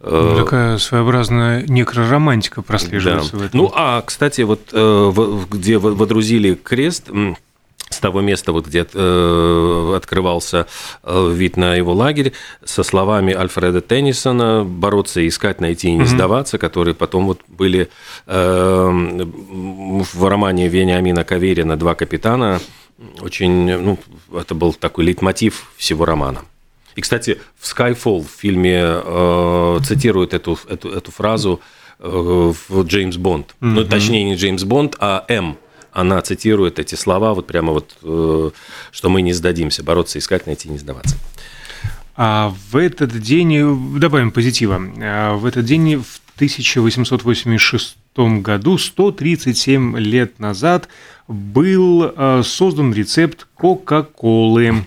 э, 0.00 0.34
Такая 0.38 0.78
своеобразная 0.78 1.64
некроромантика 1.66 2.62
прослеживается 2.62 3.32
да. 3.32 3.38
в 3.38 3.42
этом. 3.42 3.60
Ну, 3.60 3.72
а, 3.74 4.02
кстати, 4.02 4.42
вот 4.42 4.60
э, 4.72 5.12
где 5.50 5.78
водрузили 5.78 6.54
крест, 6.54 7.10
с 7.90 7.98
того 7.98 8.20
места, 8.20 8.52
вот 8.52 8.66
где 8.66 8.86
э, 8.92 9.94
открывался 9.96 10.66
э, 11.02 11.32
вид 11.34 11.56
на 11.56 11.74
его 11.74 11.92
лагерь, 11.92 12.32
со 12.64 12.84
словами 12.84 13.34
Альфреда 13.34 13.80
Теннисона 13.80 14.64
«бороться, 14.64 15.26
искать, 15.26 15.60
найти 15.60 15.88
и 15.88 15.96
не 15.96 16.04
сдаваться», 16.04 16.56
mm-hmm. 16.56 16.60
которые 16.60 16.94
потом 16.94 17.26
вот 17.26 17.40
были 17.48 17.90
э, 18.26 18.90
в 20.12 20.24
романе 20.24 20.68
Вениамина 20.68 21.24
Каверина 21.24 21.76
«Два 21.76 21.96
капитана». 21.96 22.60
Очень, 23.20 23.76
ну, 23.76 23.98
это 24.32 24.54
был 24.54 24.72
такой 24.72 25.06
лейтмотив 25.06 25.72
всего 25.76 26.04
романа. 26.04 26.42
И, 26.94 27.00
кстати, 27.00 27.38
в 27.58 27.64
Skyfall 27.64 28.22
в 28.22 28.40
фильме 28.40 28.82
э, 28.84 29.78
цитируют 29.84 30.32
эту, 30.32 30.58
эту, 30.68 30.90
эту 30.90 31.10
фразу 31.10 31.60
э, 31.98 32.08
в 32.08 32.82
Джеймс 32.84 33.16
Бонд. 33.16 33.48
Mm-hmm. 33.60 33.66
Ну, 33.68 33.84
точнее, 33.84 34.24
не 34.24 34.36
Джеймс 34.36 34.62
Бонд, 34.62 34.94
а 35.00 35.24
М 35.28 35.56
она 35.92 36.20
цитирует 36.22 36.78
эти 36.78 36.94
слова, 36.94 37.34
вот 37.34 37.46
прямо 37.46 37.72
вот, 37.72 37.96
э, 38.02 38.50
что 38.90 39.08
мы 39.08 39.22
не 39.22 39.32
сдадимся, 39.32 39.82
бороться, 39.82 40.18
искать, 40.18 40.46
найти, 40.46 40.68
не 40.68 40.78
сдаваться. 40.78 41.16
А 42.16 42.54
в 42.70 42.76
этот 42.76 43.18
день, 43.18 43.98
добавим 43.98 44.30
позитива, 44.30 44.80
а 44.98 45.36
в 45.36 45.46
этот 45.46 45.64
день 45.64 45.96
в 45.96 46.20
1886 46.36 47.96
году, 48.16 48.78
137 48.78 49.98
лет 49.98 50.38
назад, 50.38 50.88
был 51.28 52.04
э, 52.04 52.42
создан 52.44 52.92
рецепт 52.92 53.46
Кока-Колы. 53.54 54.84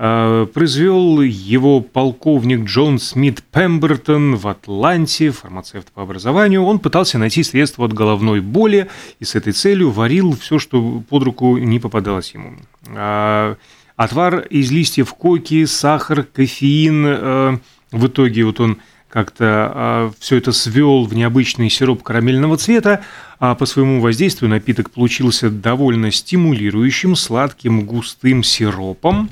Э, 0.00 0.46
произвел 0.54 1.20
его 1.22 1.80
полковник 1.80 2.66
Джон 2.66 3.00
Смит 3.00 3.42
Пембертон 3.42 4.36
в 4.36 4.46
Атланте, 4.46 5.32
фармацевт 5.32 5.90
по 5.90 6.02
образованию. 6.02 6.62
Он 6.62 6.78
пытался 6.78 7.18
найти 7.18 7.42
средства 7.42 7.84
от 7.84 7.92
головной 7.92 8.40
боли 8.40 8.88
и 9.18 9.24
с 9.24 9.34
этой 9.34 9.52
целью 9.52 9.90
варил 9.90 10.36
все, 10.36 10.60
что 10.60 11.02
под 11.08 11.24
руку 11.24 11.56
не 11.56 11.80
попадалось 11.80 12.32
ему. 12.32 12.52
А, 12.94 13.56
отвар 13.96 14.38
из 14.38 14.70
листьев 14.70 15.12
коки, 15.14 15.64
сахар, 15.64 16.22
кофеин. 16.22 17.04
Э, 17.04 17.58
в 17.90 18.06
итоге 18.06 18.44
вот 18.44 18.60
он 18.60 18.78
как-то 19.08 19.72
э, 19.74 20.10
все 20.20 20.36
это 20.36 20.52
свел 20.52 21.06
в 21.06 21.14
необычный 21.14 21.70
сироп 21.70 22.04
карамельного 22.04 22.56
цвета, 22.56 23.02
а 23.40 23.56
по 23.56 23.66
своему 23.66 24.00
воздействию 24.00 24.48
напиток 24.48 24.92
получился 24.92 25.50
довольно 25.50 26.12
стимулирующим, 26.12 27.16
сладким, 27.16 27.84
густым 27.84 28.44
сиропом. 28.44 29.30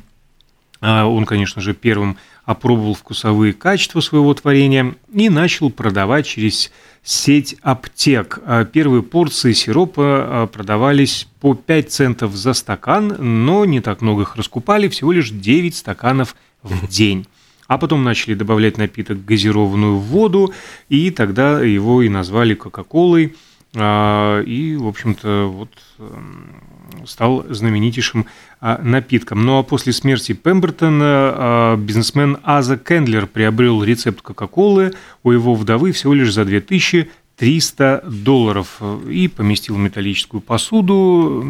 А 0.80 1.06
он, 1.06 1.24
конечно 1.24 1.60
же, 1.62 1.74
первым 1.74 2.16
опробовал 2.44 2.94
вкусовые 2.94 3.52
качества 3.52 4.00
своего 4.00 4.32
творения 4.34 4.94
и 5.12 5.28
начал 5.28 5.70
продавать 5.70 6.26
через 6.26 6.70
сеть 7.02 7.56
аптек. 7.62 8.40
А 8.44 8.64
первые 8.64 9.02
порции 9.02 9.52
сиропа 9.52 10.02
а, 10.02 10.46
продавались 10.46 11.28
по 11.40 11.54
5 11.54 11.90
центов 11.90 12.34
за 12.34 12.52
стакан, 12.52 13.16
но 13.18 13.64
не 13.64 13.80
так 13.80 14.00
много 14.00 14.22
их 14.22 14.36
раскупали, 14.36 14.88
всего 14.88 15.12
лишь 15.12 15.30
9 15.30 15.74
стаканов 15.74 16.36
в 16.62 16.86
день. 16.88 17.26
А 17.66 17.78
потом 17.78 18.04
начали 18.04 18.34
добавлять 18.34 18.78
напиток 18.78 19.24
газированную 19.24 19.98
воду, 19.98 20.52
и 20.88 21.10
тогда 21.10 21.62
его 21.62 22.02
и 22.02 22.08
назвали 22.08 22.54
Кока-Колой. 22.54 23.34
И, 23.74 24.76
в 24.78 24.86
общем-то, 24.86 25.46
вот 25.52 25.70
эм, 25.98 26.62
стал 27.04 27.44
знаменитейшим 27.48 28.26
а, 28.60 28.80
напитком. 28.82 29.44
Ну 29.44 29.58
а 29.58 29.62
после 29.62 29.92
смерти 29.92 30.32
Пембертона 30.32 31.04
а, 31.04 31.76
бизнесмен 31.76 32.38
Аза 32.42 32.76
Кендлер 32.76 33.26
приобрел 33.26 33.82
рецепт 33.82 34.22
Кока-Колы 34.22 34.94
у 35.22 35.30
его 35.30 35.54
вдовы 35.54 35.92
всего 35.92 36.14
лишь 36.14 36.32
за 36.32 36.44
2300 36.44 38.04
долларов 38.06 38.80
и 39.08 39.28
поместил 39.28 39.76
металлическую 39.76 40.40
посуду. 40.40 41.42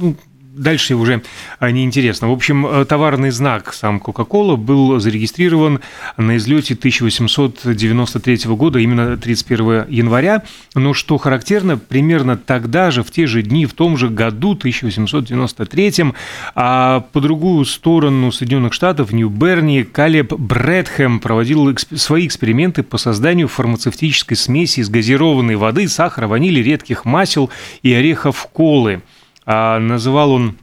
Ну, 0.00 0.16
дальше 0.56 0.94
уже 0.94 1.22
а, 1.58 1.70
неинтересно. 1.70 2.28
В 2.28 2.32
общем, 2.32 2.66
э, 2.66 2.84
товарный 2.84 3.30
знак 3.30 3.72
сам 3.72 4.02
Coca-Cola 4.04 4.56
был 4.56 4.98
зарегистрирован 4.98 5.80
на 6.16 6.36
излете 6.36 6.74
1893 6.74 8.54
года, 8.54 8.78
именно 8.78 9.16
31 9.16 9.86
января. 9.88 10.42
Но 10.74 10.94
что 10.94 11.18
характерно, 11.18 11.76
примерно 11.78 12.36
тогда 12.36 12.90
же, 12.90 13.02
в 13.02 13.10
те 13.10 13.26
же 13.26 13.42
дни, 13.42 13.66
в 13.66 13.74
том 13.74 13.96
же 13.96 14.08
году, 14.08 14.52
1893, 14.52 16.12
а 16.54 17.00
по 17.12 17.20
другую 17.20 17.64
сторону 17.64 18.32
Соединенных 18.32 18.72
Штатов, 18.72 19.10
в 19.10 19.14
Нью-Берни, 19.14 19.84
Калеб 19.84 20.32
Брэдхэм 20.32 21.20
проводил 21.20 21.76
свои 21.94 22.26
эксперименты 22.26 22.82
по 22.82 22.98
созданию 22.98 23.48
фармацевтической 23.48 24.36
смеси 24.36 24.80
из 24.80 24.88
газированной 24.88 25.56
воды, 25.56 25.88
сахара, 25.88 26.26
ванили, 26.26 26.60
редких 26.60 27.04
масел 27.04 27.50
и 27.82 27.92
орехов 27.92 28.48
колы– 28.52 29.02
а, 29.46 29.78
называл 29.78 30.32
он 30.32 30.56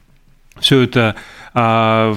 все 0.60 0.82
это 0.82 1.16
а, 1.54 2.14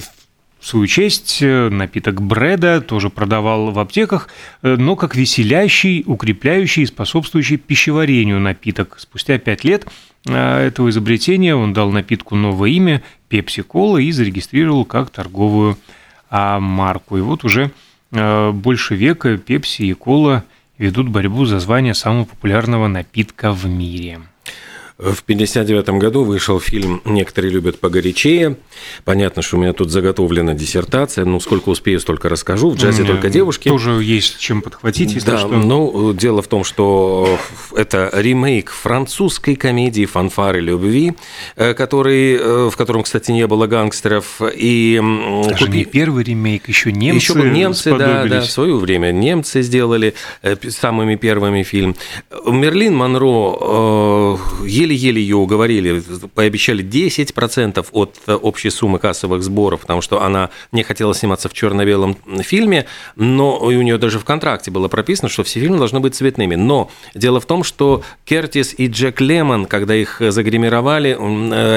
в 0.60 0.66
свою 0.68 0.86
честь 0.86 1.42
напиток 1.42 2.22
Бреда 2.22 2.82
тоже 2.82 3.10
продавал 3.10 3.72
в 3.72 3.80
аптеках, 3.80 4.28
э, 4.64 4.76
но 4.76 4.98
как 4.98 5.16
веселящий, 5.16 6.04
укрепляющий 6.06 6.84
и 6.84 6.88
способствующий 6.88 7.56
пищеварению 7.56 8.42
напиток. 8.42 8.98
Спустя 9.00 9.38
пять 9.38 9.64
лет 9.64 9.88
а, 10.28 10.62
этого 10.62 10.90
изобретения 10.90 11.56
он 11.56 11.72
дал 11.72 11.90
напитку 11.92 12.36
новое 12.36 12.72
имя 12.72 13.02
Пепси 13.30 13.62
Кола 13.62 14.00
и 14.00 14.12
зарегистрировал 14.12 14.84
как 14.84 15.10
торговую 15.10 15.78
марку. 16.30 17.18
И 17.18 17.22
вот 17.22 17.46
уже 17.46 17.72
больше 18.12 18.96
века 18.96 19.38
Пепси 19.38 19.84
и 19.84 19.94
Кола 19.94 20.44
ведут 20.78 21.08
борьбу 21.08 21.46
за 21.46 21.60
звание 21.60 21.94
самого 21.94 22.26
популярного 22.26 22.90
напитка 22.90 23.54
в 23.54 23.66
мире. 23.66 24.20
В 24.98 25.22
1959 25.22 26.02
году 26.02 26.24
вышел 26.24 26.60
фильм 26.60 27.04
«Некоторые 27.06 27.54
любят 27.54 27.80
погорячее». 27.80 28.58
Понятно, 29.06 29.44
что 29.44 29.58
у 29.58 29.60
меня 29.60 29.72
тут 29.72 29.92
заготовлена 29.92 30.56
диссертация. 30.56 31.24
Ну, 31.24 31.40
сколько 31.40 31.70
успею, 31.70 32.00
столько 32.00 32.30
расскажу. 32.30 32.72
В 32.72 32.78
джазе 32.78 33.04
только 33.04 33.30
девушки. 33.30 33.70
Тоже 33.70 33.92
есть 34.04 34.40
чем 34.40 34.64
подхватить, 34.64 35.14
если 35.14 35.30
да, 35.30 35.38
что. 35.38 35.50
Ну, 35.50 36.14
дело 36.14 36.42
в 36.42 36.48
том, 36.48 36.64
что 36.64 37.40
это 37.76 38.10
ремейк 38.12 38.72
французской 38.72 39.56
комедии 39.56 40.06
«Фанфары 40.06 40.62
любви», 40.62 41.14
э, 41.58 41.76
который, 41.76 42.36
э, 42.36 42.70
в 42.72 42.76
котором, 42.76 43.04
кстати, 43.04 43.30
не 43.30 43.46
было 43.46 43.68
гангстеров. 43.68 44.42
И 44.56 45.00
Даже 45.46 45.66
купи... 45.66 45.78
не 45.78 45.86
первый 45.86 46.24
ремейк, 46.24 46.68
еще 46.68 46.92
немцы 46.92 47.34
Еще 47.34 47.50
немцы, 47.52 47.96
да, 47.96 48.26
да, 48.26 48.42
в 48.42 48.50
свое 48.50 48.76
время 48.78 49.12
немцы 49.12 49.62
сделали 49.62 50.16
э, 50.42 50.56
самыми 50.70 51.18
первыми 51.18 51.62
фильм. 51.62 51.96
Мерлин 52.48 52.96
Монро 52.96 54.40
еле 54.66 54.87
еле-еле 54.94 55.22
ее 55.22 55.36
уговорили, 55.36 56.02
пообещали 56.34 56.84
10% 56.84 57.86
от 57.92 58.20
общей 58.28 58.70
суммы 58.70 59.00
кассовых 59.00 59.44
сборов, 59.44 59.82
потому 59.82 60.02
что 60.02 60.22
она 60.22 60.50
не 60.72 60.84
хотела 60.84 61.14
сниматься 61.14 61.50
в 61.50 61.54
черно-белом 61.54 62.18
фильме, 62.42 62.86
но 63.16 63.60
у 63.60 63.72
нее 63.72 63.98
даже 63.98 64.20
в 64.20 64.26
контракте 64.26 64.72
было 64.72 64.88
прописано, 64.88 65.30
что 65.30 65.44
все 65.44 65.60
фильмы 65.60 65.78
должны 65.78 66.00
быть 66.00 66.16
цветными. 66.16 66.56
Но 66.56 66.90
дело 67.14 67.40
в 67.40 67.46
том, 67.46 67.64
что 67.64 68.04
Кертис 68.26 68.74
и 68.78 68.88
Джек 68.88 69.22
Лемон, 69.22 69.66
когда 69.66 69.96
их 69.96 70.22
загримировали, 70.22 71.18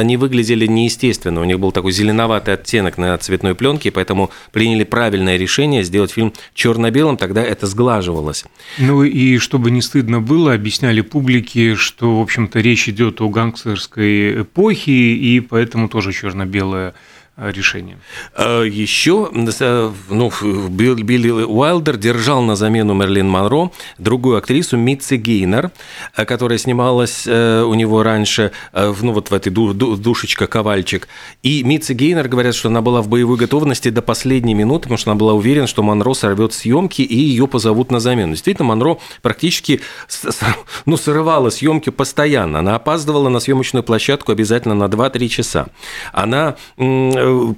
они 0.01 0.17
выглядели 0.17 0.67
неестественно. 0.67 1.41
У 1.41 1.45
них 1.45 1.59
был 1.59 1.73
такой 1.73 1.93
зеленоватый 1.93 2.55
оттенок 2.55 2.99
на 2.99 3.17
цветной 3.19 3.55
пленке, 3.55 3.91
поэтому 3.91 4.31
приняли 4.53 4.85
правильное 4.85 5.37
решение 5.37 5.83
сделать 5.83 6.13
фильм 6.13 6.33
черно-белым, 6.55 7.17
тогда 7.17 7.43
это 7.43 7.67
сглаживалось. 7.67 8.45
Ну 8.79 9.03
и 9.03 9.39
чтобы 9.39 9.71
не 9.71 9.83
стыдно 9.83 10.21
было, 10.21 10.55
объясняли 10.55 11.01
публике, 11.01 11.75
что, 11.75 12.19
в 12.19 12.23
общем-то, 12.23 12.61
речь 12.61 12.89
идет 12.89 13.00
о 13.03 13.29
гангстерской 13.29 14.43
эпохе, 14.43 14.93
и 14.93 15.41
поэтому 15.41 15.89
тоже 15.89 16.13
черно-белое 16.13 16.91
Э, 16.91 16.93
решением. 17.41 17.99
А 18.35 18.63
Еще 18.63 19.31
ну, 19.33 20.33
Билли 20.69 21.31
Уайлдер 21.31 21.97
держал 21.97 22.43
на 22.43 22.57
замену 22.57 22.95
Мерлин 22.95 23.29
Монро 23.29 23.71
другую 23.99 24.37
актрису 24.37 24.77
Митси 24.77 25.15
Гейнер, 25.15 25.71
э, 26.17 26.25
которая 26.25 26.59
снималась 26.59 27.25
э, 27.27 27.63
у 27.63 27.75
него 27.75 28.03
раньше 28.03 28.53
ну, 28.73 29.13
вот 29.13 29.31
в 29.31 29.35
этой 29.35 29.51
душечка 29.51 30.47
Ковальчик. 30.47 31.09
И 31.43 31.63
Митси 31.63 31.93
Гейнер 31.93 32.29
говорят, 32.29 32.55
что 32.55 32.69
она 32.69 32.83
была 32.83 33.03
в 33.03 33.09
боевой 33.09 33.37
готовности 33.37 33.91
до 33.91 34.03
последней 34.03 34.55
минуты, 34.55 34.83
потому 34.83 34.99
что 34.99 35.11
она 35.11 35.19
была 35.19 35.33
уверена, 35.33 35.67
что 35.67 35.83
Монро 35.83 36.15
сорвет 36.15 36.53
съемки 36.53 37.03
и 37.03 37.17
ее 37.17 37.47
позовут 37.47 37.91
на 37.91 38.01
замену. 38.01 38.33
Действительно, 38.33 38.69
Монро 38.69 38.99
практически 39.23 39.81
ну, 40.87 40.97
срывала 40.97 41.51
съемки 41.51 41.91
постоянно. 41.91 42.61
Она 42.61 42.77
опаздывала 42.77 43.29
на 43.29 43.41
съемочную 43.41 43.83
площадку 43.83 44.33
обязательно 44.33 44.75
на 44.75 44.85
2-3 44.85 45.29
часа. 45.29 45.67
Она 46.13 46.57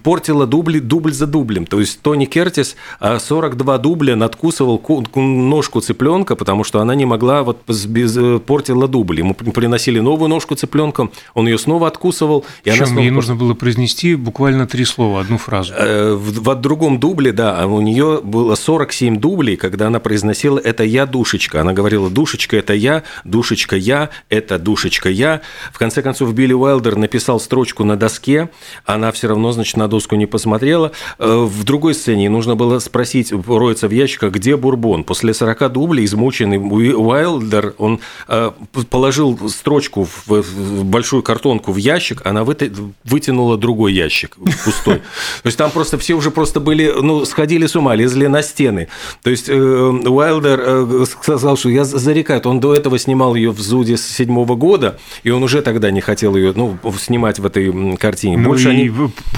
портила 0.03 0.47
дубли, 0.47 0.79
дубль 0.79 1.13
за 1.13 1.27
дублем. 1.27 1.67
То 1.67 1.81
есть 1.81 2.01
Тони 2.01 2.25
Кертис 2.25 2.77
42 3.01 3.79
дубля 3.79 4.17
надкусывал 4.17 4.83
ножку 5.15 5.81
цыпленка, 5.81 6.37
потому 6.37 6.65
что 6.65 6.81
она 6.81 6.95
не 6.95 7.05
могла, 7.05 7.43
вот 7.43 7.59
без, 7.67 8.17
э, 8.17 8.39
портила 8.39 8.89
дубль. 8.89 9.19
Ему 9.19 9.35
приносили 9.35 10.01
новую 10.01 10.29
ножку 10.29 10.55
цыпленка, 10.55 11.09
он 11.35 11.47
ее 11.47 11.59
снова 11.59 11.89
откусывал. 11.89 12.45
И 12.65 12.71
Причем 12.71 12.79
она 12.79 12.87
снова... 12.87 13.01
ей 13.01 13.11
нужно 13.11 13.35
было 13.35 13.55
произнести 13.55 14.15
буквально 14.15 14.67
три 14.67 14.85
слова, 14.85 15.21
одну 15.21 15.39
фразу. 15.39 15.73
Э, 15.77 16.15
в, 16.15 16.41
в 16.41 16.55
другом 16.61 16.99
дубле, 16.99 17.33
да, 17.33 17.59
а 17.59 17.67
у 17.67 17.81
нее 17.81 18.21
было 18.23 18.55
47 18.55 19.19
дублей, 19.19 19.57
когда 19.57 19.89
она 19.89 20.01
произносила 20.01 20.59
«это 20.59 20.85
я, 20.85 21.07
душечка». 21.07 21.61
Она 21.61 21.73
говорила 21.73 22.11
«душечка– 22.11 22.57
это 22.59 22.75
я, 22.75 23.03
душечка 23.25 23.77
я, 23.77 24.11
это 24.29 24.59
душечка 24.59 25.09
я». 25.09 25.41
В 25.73 25.79
конце 25.79 26.03
концов, 26.03 26.33
Билли 26.35 26.53
Уайлдер 26.53 26.97
написал 26.97 27.41
строчку 27.41 27.85
на 27.85 27.97
доске, 27.97 28.51
она 28.85 29.13
все 29.13 29.29
равно, 29.29 29.52
значит, 29.53 29.77
на 29.77 29.89
доску 29.89 30.17
не 30.17 30.27
посмотрела. 30.27 30.93
Э, 31.19 31.45
в 31.45 31.65
другой 31.65 31.95
сцене 31.95 32.29
нужно 32.29 32.57
было 32.57 32.79
спросить, 32.79 33.33
роется 33.33 33.89
в 33.89 33.91
ящиках, 33.91 34.33
где 34.33 34.57
Бурбон. 34.57 35.05
После 35.05 35.35
40 35.35 35.73
дублей 35.73 36.05
измученный 36.05 36.59
Уайлдер, 36.59 37.75
он 37.79 38.01
э, 38.29 38.51
положил 38.91 39.39
строчку 39.49 40.09
в 40.27 40.85
большую 40.85 41.23
картонку 41.23 41.73
в 41.73 41.77
ящик, 41.77 42.23
она 42.25 42.45
вытянула 42.45 43.57
другой 43.57 43.93
ящик 43.93 44.37
пустой. 44.65 44.97
То 45.43 45.47
есть 45.47 45.59
там 45.59 45.71
просто 45.71 45.99
все 45.99 46.15
уже 46.15 46.31
просто 46.31 46.61
были, 46.61 46.93
ну, 47.01 47.25
сходили 47.25 47.67
с 47.67 47.77
ума, 47.77 47.95
лезли 47.95 48.27
на 48.27 48.43
стены. 48.43 48.89
То 49.23 49.31
есть 49.31 49.49
э, 49.49 49.55
Уайлдер 49.55 51.07
сказал, 51.07 51.57
что 51.57 51.69
я 51.69 51.85
зарекаю, 51.85 52.41
он 52.45 52.61
до 52.61 52.75
этого 52.75 52.99
снимал 52.99 53.35
ее 53.35 53.51
в 53.51 53.61
Зуде 53.61 53.97
с 53.97 54.07
седьмого 54.07 54.55
года, 54.55 54.99
и 55.23 55.31
он 55.31 55.43
уже 55.43 55.63
тогда 55.63 55.91
не 55.91 56.01
хотел 56.01 56.37
ее 56.37 56.53
ну, 56.55 56.79
снимать 56.99 57.39
в 57.39 57.47
этой 57.47 57.97
картине. 57.97 58.37
Ну 58.37 58.49
Больше 58.51 58.69
и 58.69 58.73
они 58.73 58.93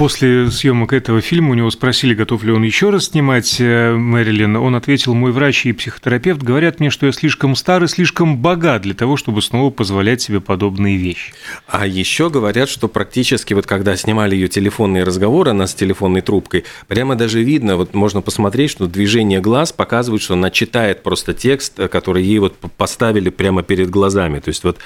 после 0.05 0.51
съемок 0.51 0.93
этого 0.93 1.23
фильма 1.23 1.53
у 1.53 1.55
него 1.55 1.71
спросили, 1.71 2.13
готов 2.13 2.45
ли 2.45 2.53
он 2.53 2.63
еще 2.63 2.91
раз 2.91 3.07
снимать 3.07 3.57
э, 3.59 3.95
Мэрилин. 3.95 4.55
Он 4.57 4.75
ответил, 4.75 5.15
мой 5.15 5.33
врач 5.33 5.65
и 5.65 5.73
психотерапевт 5.73 6.43
говорят 6.43 6.79
мне, 6.79 6.91
что 6.91 7.07
я 7.07 7.13
слишком 7.13 7.57
стар 7.57 7.83
и 7.85 7.87
слишком 7.87 8.37
богат 8.37 8.83
для 8.83 8.93
того, 8.93 9.17
чтобы 9.17 9.41
снова 9.41 9.71
позволять 9.71 10.21
себе 10.21 10.43
подобные 10.43 10.99
вещи. 10.99 11.33
А 11.69 11.87
еще 11.87 12.29
говорят, 12.29 12.69
что 12.69 12.87
практически 12.87 13.55
вот 13.55 13.67
когда 13.67 13.97
снимали 13.97 14.35
ее 14.35 14.49
телефонные 14.49 15.05
разговоры, 15.05 15.53
она 15.53 15.67
с 15.67 15.73
телефонной 15.73 16.21
трубкой, 16.21 16.65
прямо 16.87 17.17
даже 17.17 17.43
видно, 17.43 17.77
вот 17.77 17.95
можно 17.95 18.21
посмотреть, 18.21 18.73
что 18.73 18.87
движение 18.87 19.41
глаз 19.41 19.73
показывает, 19.73 20.21
что 20.21 20.35
она 20.35 20.51
читает 20.51 21.03
просто 21.03 21.33
текст, 21.33 21.77
который 21.89 22.25
ей 22.25 22.41
вот 22.41 22.59
поставили 22.77 23.31
прямо 23.31 23.63
перед 23.63 23.89
глазами. 23.89 24.41
То 24.41 24.51
есть 24.51 24.65
вот 24.65 24.77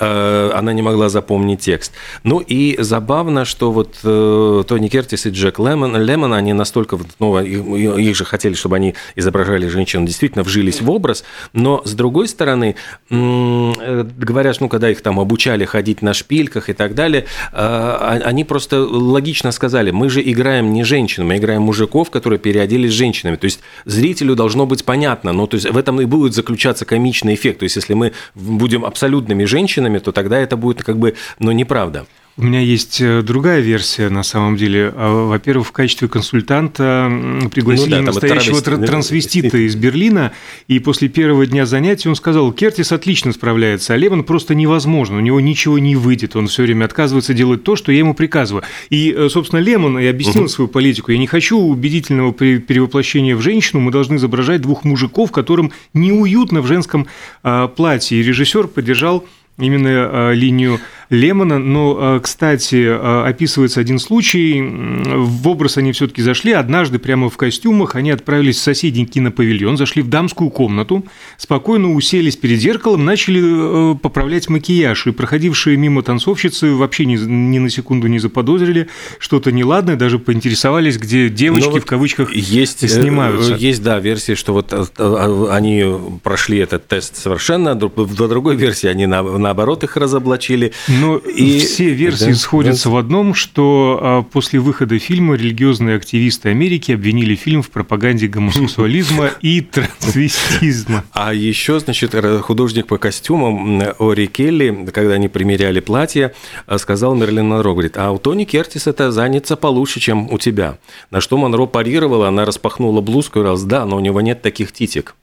э, 0.00 0.50
она 0.54 0.72
не 0.72 0.80
могла 0.80 1.10
запомнить 1.10 1.60
текст. 1.60 1.92
Ну 2.24 2.38
и 2.38 2.76
забавно, 2.80 3.44
что 3.44 3.70
вот 3.70 3.98
э, 4.02 4.61
Тони 4.64 4.88
Кертис 4.88 5.26
и 5.26 5.30
Джек 5.30 5.58
Лемон, 5.58 5.96
Лемон, 5.96 6.32
они 6.34 6.52
настолько, 6.52 6.98
ну, 7.18 7.38
их 7.38 8.16
же 8.16 8.24
хотели, 8.24 8.54
чтобы 8.54 8.76
они 8.76 8.94
изображали 9.16 9.68
женщин, 9.68 10.06
действительно 10.06 10.44
вжились 10.44 10.80
в 10.80 10.90
образ, 10.90 11.24
но 11.52 11.82
с 11.84 11.92
другой 11.92 12.28
стороны, 12.28 12.76
э, 13.10 14.04
говорят, 14.16 14.60
ну, 14.60 14.68
когда 14.68 14.90
их 14.90 15.00
там 15.02 15.20
обучали 15.20 15.64
ходить 15.64 16.02
на 16.02 16.14
шпильках 16.14 16.68
и 16.68 16.72
так 16.72 16.94
далее, 16.94 17.26
э, 17.52 18.20
они 18.24 18.44
просто 18.44 18.84
логично 18.84 19.52
сказали, 19.52 19.90
мы 19.90 20.08
же 20.08 20.22
играем 20.22 20.72
не 20.72 20.84
женщин, 20.84 21.26
мы 21.26 21.36
играем 21.36 21.62
мужиков, 21.62 22.10
которые 22.10 22.38
переоделись 22.38 22.92
женщинами, 22.92 23.36
то 23.36 23.46
есть 23.46 23.60
зрителю 23.84 24.34
должно 24.34 24.66
быть 24.66 24.84
понятно, 24.84 25.32
но 25.32 25.46
то 25.46 25.56
есть 25.56 25.70
в 25.70 25.76
этом 25.76 26.00
и 26.00 26.04
будет 26.04 26.34
заключаться 26.34 26.84
комичный 26.84 27.34
эффект, 27.34 27.60
то 27.60 27.64
есть 27.64 27.76
если 27.76 27.94
мы 27.94 28.12
будем 28.34 28.84
абсолютными 28.84 29.44
женщинами, 29.44 29.98
то 29.98 30.12
тогда 30.12 30.38
это 30.38 30.56
будет 30.56 30.82
как 30.84 30.98
бы, 30.98 31.14
ну, 31.38 31.52
неправда. 31.52 32.06
У 32.38 32.44
меня 32.44 32.60
есть 32.60 32.98
э, 33.02 33.20
другая 33.20 33.60
версия, 33.60 34.08
на 34.08 34.22
самом 34.22 34.56
деле. 34.56 34.90
А, 34.96 35.26
во-первых, 35.26 35.66
в 35.66 35.72
качестве 35.72 36.08
консультанта 36.08 37.12
пригласили 37.52 37.96
ну, 37.96 38.00
да, 38.00 38.02
настоящего 38.06 38.62
травести... 38.62 38.86
трансвестита 38.86 39.58
из 39.58 39.76
Берлина, 39.76 40.32
и 40.66 40.78
после 40.78 41.08
первого 41.08 41.44
дня 41.44 41.66
занятий 41.66 42.08
он 42.08 42.16
сказал, 42.16 42.50
Кертис 42.52 42.90
отлично 42.90 43.32
справляется, 43.32 43.92
а 43.92 43.96
Леван 43.98 44.24
просто 44.24 44.54
невозможно, 44.54 45.18
у 45.18 45.20
него 45.20 45.40
ничего 45.40 45.78
не 45.78 45.94
выйдет, 45.94 46.34
он 46.34 46.46
все 46.46 46.62
время 46.62 46.86
отказывается 46.86 47.34
делать 47.34 47.64
то, 47.64 47.76
что 47.76 47.92
я 47.92 47.98
ему 47.98 48.14
приказываю. 48.14 48.64
И, 48.88 49.14
э, 49.14 49.28
собственно, 49.28 49.60
Лемон 49.60 49.98
и 49.98 50.06
объяснил 50.06 50.44
угу. 50.44 50.48
свою 50.48 50.68
политику. 50.68 51.12
Я 51.12 51.18
не 51.18 51.26
хочу 51.26 51.58
убедительного 51.58 52.32
перевоплощения 52.32 53.36
в 53.36 53.42
женщину, 53.42 53.82
мы 53.82 53.90
должны 53.92 54.16
изображать 54.16 54.62
двух 54.62 54.84
мужиков, 54.84 55.32
которым 55.32 55.70
неуютно 55.92 56.62
в 56.62 56.66
женском 56.66 57.06
а, 57.42 57.68
платье. 57.68 58.18
И 58.18 58.22
режиссер 58.22 58.68
поддержал 58.68 59.26
именно 59.58 59.88
а, 59.90 60.32
линию 60.32 60.80
Лемона. 61.12 61.58
Но, 61.58 61.96
а, 61.98 62.20
кстати, 62.20 62.86
а, 62.88 63.24
описывается 63.26 63.80
один 63.80 63.98
случай. 63.98 64.60
В 64.60 65.46
образ 65.48 65.76
они 65.76 65.92
все-таки 65.92 66.22
зашли. 66.22 66.52
Однажды 66.52 66.98
прямо 66.98 67.28
в 67.30 67.36
костюмах 67.36 67.94
они 67.94 68.10
отправились 68.10 68.56
в 68.56 68.62
соседний 68.62 69.06
кинопавильон, 69.06 69.76
зашли 69.76 70.02
в 70.02 70.08
дамскую 70.08 70.50
комнату, 70.50 71.04
спокойно 71.36 71.92
уселись 71.92 72.36
перед 72.36 72.58
зеркалом, 72.58 73.04
начали 73.04 73.94
поправлять 73.96 74.48
макияж. 74.48 75.06
И 75.06 75.10
проходившие 75.12 75.76
мимо 75.76 76.02
танцовщицы 76.02 76.72
вообще 76.72 77.04
ни, 77.04 77.16
ни 77.16 77.58
на 77.58 77.68
секунду 77.68 78.06
не 78.08 78.18
заподозрили 78.18 78.88
что-то 79.18 79.52
неладное, 79.52 79.96
даже 79.96 80.18
поинтересовались, 80.18 80.98
где 80.98 81.28
девочки 81.28 81.68
вот 81.68 81.82
в 81.82 81.86
кавычках 81.86 82.34
есть, 82.34 82.82
э, 82.84 82.88
снимаются. 82.88 83.54
Есть, 83.54 83.82
да, 83.82 83.98
версия, 83.98 84.34
что 84.34 84.52
вот 84.52 84.72
э, 84.72 85.46
они 85.50 85.84
прошли 86.22 86.58
этот 86.58 86.86
тест 86.86 87.16
совершенно, 87.16 87.74
до 87.74 88.28
другой 88.28 88.56
версии 88.56 88.86
они 88.86 89.06
наоборот 89.06 89.84
их 89.84 89.96
разоблачили. 89.96 90.72
Но 91.02 91.16
и... 91.16 91.58
все 91.58 91.90
версии 91.90 92.30
да, 92.30 92.34
сходятся 92.34 92.88
да. 92.88 92.94
в 92.94 92.96
одном, 92.96 93.34
что 93.34 93.98
а, 94.00 94.22
после 94.22 94.60
выхода 94.60 94.98
фильма 94.98 95.34
религиозные 95.34 95.96
активисты 95.96 96.50
Америки 96.50 96.92
обвинили 96.92 97.34
фильм 97.34 97.62
в 97.62 97.70
пропаганде 97.70 98.28
гомосексуализма 98.28 99.30
и 99.40 99.60
трансвестизма. 99.60 101.04
А 101.12 101.34
еще, 101.34 101.80
значит, 101.80 102.14
художник 102.42 102.86
по 102.86 102.98
костюмам 102.98 103.82
Ори 103.98 104.26
Келли, 104.26 104.88
когда 104.92 105.14
они 105.14 105.28
примеряли 105.28 105.80
платье, 105.80 106.34
а, 106.66 106.78
сказал 106.78 107.14
Мерлин 107.14 107.48
Монро, 107.48 107.72
говорит, 107.72 107.96
а 107.96 108.10
у 108.12 108.18
Тони 108.18 108.44
Кертис 108.44 108.86
это 108.86 109.10
занято 109.10 109.56
получше, 109.56 110.00
чем 110.00 110.32
у 110.32 110.38
тебя. 110.38 110.78
На 111.10 111.20
что 111.20 111.36
Монро 111.36 111.66
парировала, 111.66 112.28
она 112.28 112.44
распахнула 112.44 113.00
блузку 113.00 113.40
и 113.40 113.42
сказала, 113.42 113.66
да, 113.66 113.84
но 113.86 113.96
у 113.96 114.00
него 114.00 114.20
нет 114.20 114.42
таких 114.42 114.72
титик. 114.72 115.14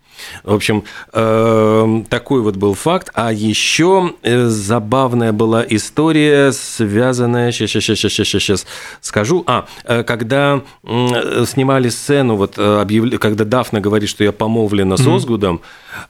В 0.44 0.54
общем, 0.54 0.84
эм, 1.14 2.06
такой 2.06 2.42
вот 2.42 2.56
был 2.56 2.74
факт. 2.74 3.10
А 3.14 3.32
еще 3.32 4.14
э, 4.24 4.48
забавная 4.48 5.34
была 5.34 5.66
история, 5.68 6.52
связанная... 6.52 7.52
Сейчас, 7.52 7.72
сейчас, 7.72 7.98
сейчас, 8.00 8.12
сейчас, 8.12 8.42
сейчас 8.42 8.68
скажу. 9.02 9.44
А, 9.48 9.66
э, 9.84 10.04
когда 10.04 10.62
снимали 11.46 11.90
сцену, 11.90 12.36
вот 12.36 12.58
э, 12.58 12.82
объявили, 12.82 13.18
когда 13.18 13.46
Дафна 13.46 13.80
говорит, 13.82 14.10
что 14.10 14.24
я 14.24 14.32
помолвлена 14.32 14.98
с 14.98 15.08
Озгудом, 15.08 15.62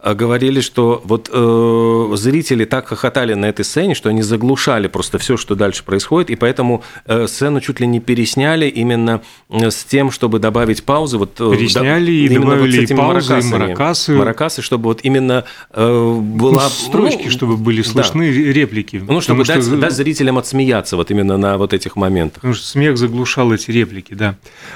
mm-hmm. 0.02 0.15
говорили, 0.15 0.62
что 0.62 1.02
вот 1.04 1.30
э, 1.32 2.15
зрители 2.15 2.65
так 2.65 2.88
хохотали 2.88 3.34
на 3.34 3.45
этой 3.45 3.65
сцене, 3.65 3.95
что 3.95 4.10
они 4.10 4.22
заглушали 4.22 4.88
просто 4.88 5.17
все, 5.17 5.38
что 5.38 5.56
дальше 5.56 5.84
происходит, 5.84 6.30
и 6.30 6.36
поэтому 6.36 6.84
э, 7.06 7.28
сцену 7.28 7.62
чуть 7.62 7.80
ли 7.80 7.88
не 7.88 8.00
пересняли 8.00 8.67
именно 8.67 9.22
с 9.50 9.84
тем, 9.84 10.12
чтобы 10.12 10.39
добавить 10.39 10.84
паузы. 10.84 11.17
Вот, 11.17 11.36
Пересняли 11.36 12.28
да, 12.28 12.34
и 12.34 12.38
добавили 12.38 12.86
вот 12.86 12.98
паузы, 12.98 13.39
и 13.39 13.43
маракасы 13.43 13.98
маракасы. 14.07 14.13
Маракасы, 14.13 14.62
чтобы 14.62 14.85
вот 14.85 15.01
именно 15.03 15.45
э, 15.71 16.19
была... 16.19 16.63
Ну, 16.63 16.69
строчки, 16.69 17.25
ну, 17.25 17.31
чтобы 17.31 17.57
были 17.57 17.81
слышны, 17.81 18.31
да. 18.31 18.53
реплики. 18.53 19.03
Ну, 19.05 19.21
чтобы 19.21 19.43
дать, 19.43 19.63
что... 19.63 19.77
дать 19.77 19.93
зрителям 19.93 20.38
отсмеяться 20.38 20.95
вот 20.95 21.12
именно 21.12 21.38
на 21.38 21.57
вот 21.57 21.73
этих 21.73 21.95
моментах. 21.95 22.35
Потому 22.35 22.53
что 22.53 22.65
смех 22.65 22.97
заглушал 22.97 23.51
эти 23.51 23.71
реплики, 23.71 24.13
да. 24.13 24.35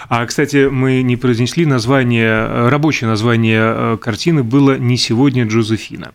А, 0.10 0.26
кстати, 0.26 0.68
мы 0.70 1.02
не 1.02 1.18
произнесли 1.18 1.66
название, 1.66 2.70
рабочее 2.70 3.10
название 3.10 3.62
э, 3.64 3.98
картины 4.02 4.44
было 4.44 4.78
«Не 4.78 4.98
сегодня 4.98 5.46
Джозефина». 5.46 6.12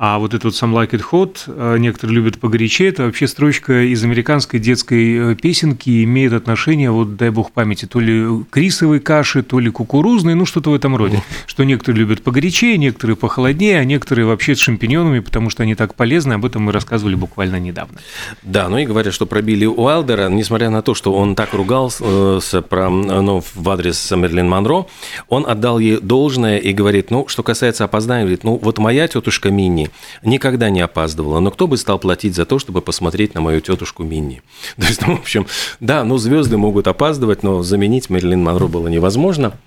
А 0.00 0.20
вот 0.20 0.32
этот 0.32 0.54
«Some 0.54 0.72
Like 0.74 0.90
It 0.90 1.02
Hot», 1.10 1.38
э, 1.48 1.76
некоторые 1.78 2.14
любят 2.14 2.38
погорячее, 2.38 2.90
это 2.90 3.02
вообще 3.02 3.26
строчка 3.26 3.82
из 3.82 4.04
американской 4.04 4.60
детской 4.60 5.32
э, 5.32 5.34
песенки 5.34 5.90
и 5.90 6.04
имеет 6.04 6.34
отношение, 6.34 6.92
вот 6.92 7.16
дай 7.16 7.30
бог 7.30 7.50
памяти, 7.50 7.86
то 7.86 7.98
ли 7.98 8.44
к 8.48 8.56
рисовой 8.58 9.00
каше, 9.00 9.42
то 9.42 9.58
ли 9.58 9.72
кукурузной, 9.72 10.36
ну 10.36 10.46
что-то 10.46 10.70
в 10.70 10.74
этом 10.74 10.94
роде. 10.94 11.20
Что 11.48 11.64
некоторые 11.64 11.98
любят 11.98 12.22
погорячее, 12.22 12.78
некоторые 12.78 13.16
похолоднее, 13.16 13.80
а 13.80 13.84
некоторые 13.84 14.26
вообще 14.26 14.54
с 14.54 14.60
шампиньонами, 14.60 15.18
потому 15.18 15.50
что 15.50 15.64
они 15.64 15.74
так 15.74 15.96
полезны, 15.96 16.34
об 16.34 16.44
этом 16.44 16.62
мы 16.62 16.70
рассказывали 16.70 17.16
буквально 17.16 17.58
недавно. 17.58 17.98
Да, 18.44 18.68
ну 18.68 18.78
и 18.78 18.86
говорят, 18.86 19.12
что 19.12 19.26
про 19.26 19.42
Билли 19.42 19.66
Уайлдера, 19.66 20.28
несмотря 20.28 20.70
на 20.70 20.80
то, 20.80 20.94
что 20.94 21.12
он 21.12 21.34
так 21.34 21.52
ругался 21.54 22.62
про, 22.68 22.88
ну, 22.88 23.42
в 23.52 23.68
адрес 23.68 24.12
Мерлин 24.12 24.48
Монро, 24.48 24.86
он 25.28 25.44
отдал 25.44 25.80
ей 25.80 25.98
должное 26.00 26.58
и 26.58 26.72
говорит, 26.72 27.10
ну, 27.10 27.26
что 27.26 27.42
касается 27.42 27.82
опоздания, 27.82 28.22
говорит, 28.22 28.44
ну, 28.44 28.60
вот 28.62 28.78
моя 28.78 29.08
тетушка 29.08 29.50
Мини, 29.50 29.87
никогда 30.22 30.70
не 30.70 30.80
опаздывала. 30.80 31.40
Но 31.40 31.50
кто 31.50 31.66
бы 31.66 31.76
стал 31.76 31.98
платить 31.98 32.34
за 32.34 32.44
то, 32.44 32.58
чтобы 32.58 32.80
посмотреть 32.80 33.34
на 33.34 33.40
мою 33.40 33.60
тетушку 33.60 34.04
Минни? 34.04 34.42
То 34.76 34.86
есть, 34.86 35.06
ну, 35.06 35.16
в 35.16 35.20
общем, 35.20 35.46
да, 35.80 36.04
ну, 36.04 36.18
звезды 36.18 36.56
могут 36.56 36.86
опаздывать, 36.86 37.42
но 37.42 37.62
заменить 37.62 38.10
Мэрилин 38.10 38.42
Монро 38.42 38.68
было 38.68 38.88
невозможно. 38.88 39.58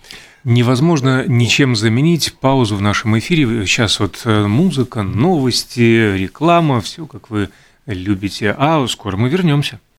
Невозможно 0.43 1.25
ничем 1.27 1.75
заменить 1.75 2.34
паузу 2.39 2.75
в 2.75 2.81
нашем 2.81 3.19
эфире. 3.19 3.65
Сейчас 3.67 3.99
вот 3.99 4.21
э, 4.25 4.47
музыка, 4.47 5.03
новости, 5.03 6.15
реклама, 6.15 6.81
все 6.81 7.05
как 7.05 7.29
вы 7.29 7.49
любите. 7.86 8.55
А 8.57 8.88
скоро 8.88 9.17
мы 9.17 9.29
вернемся. 9.29 9.79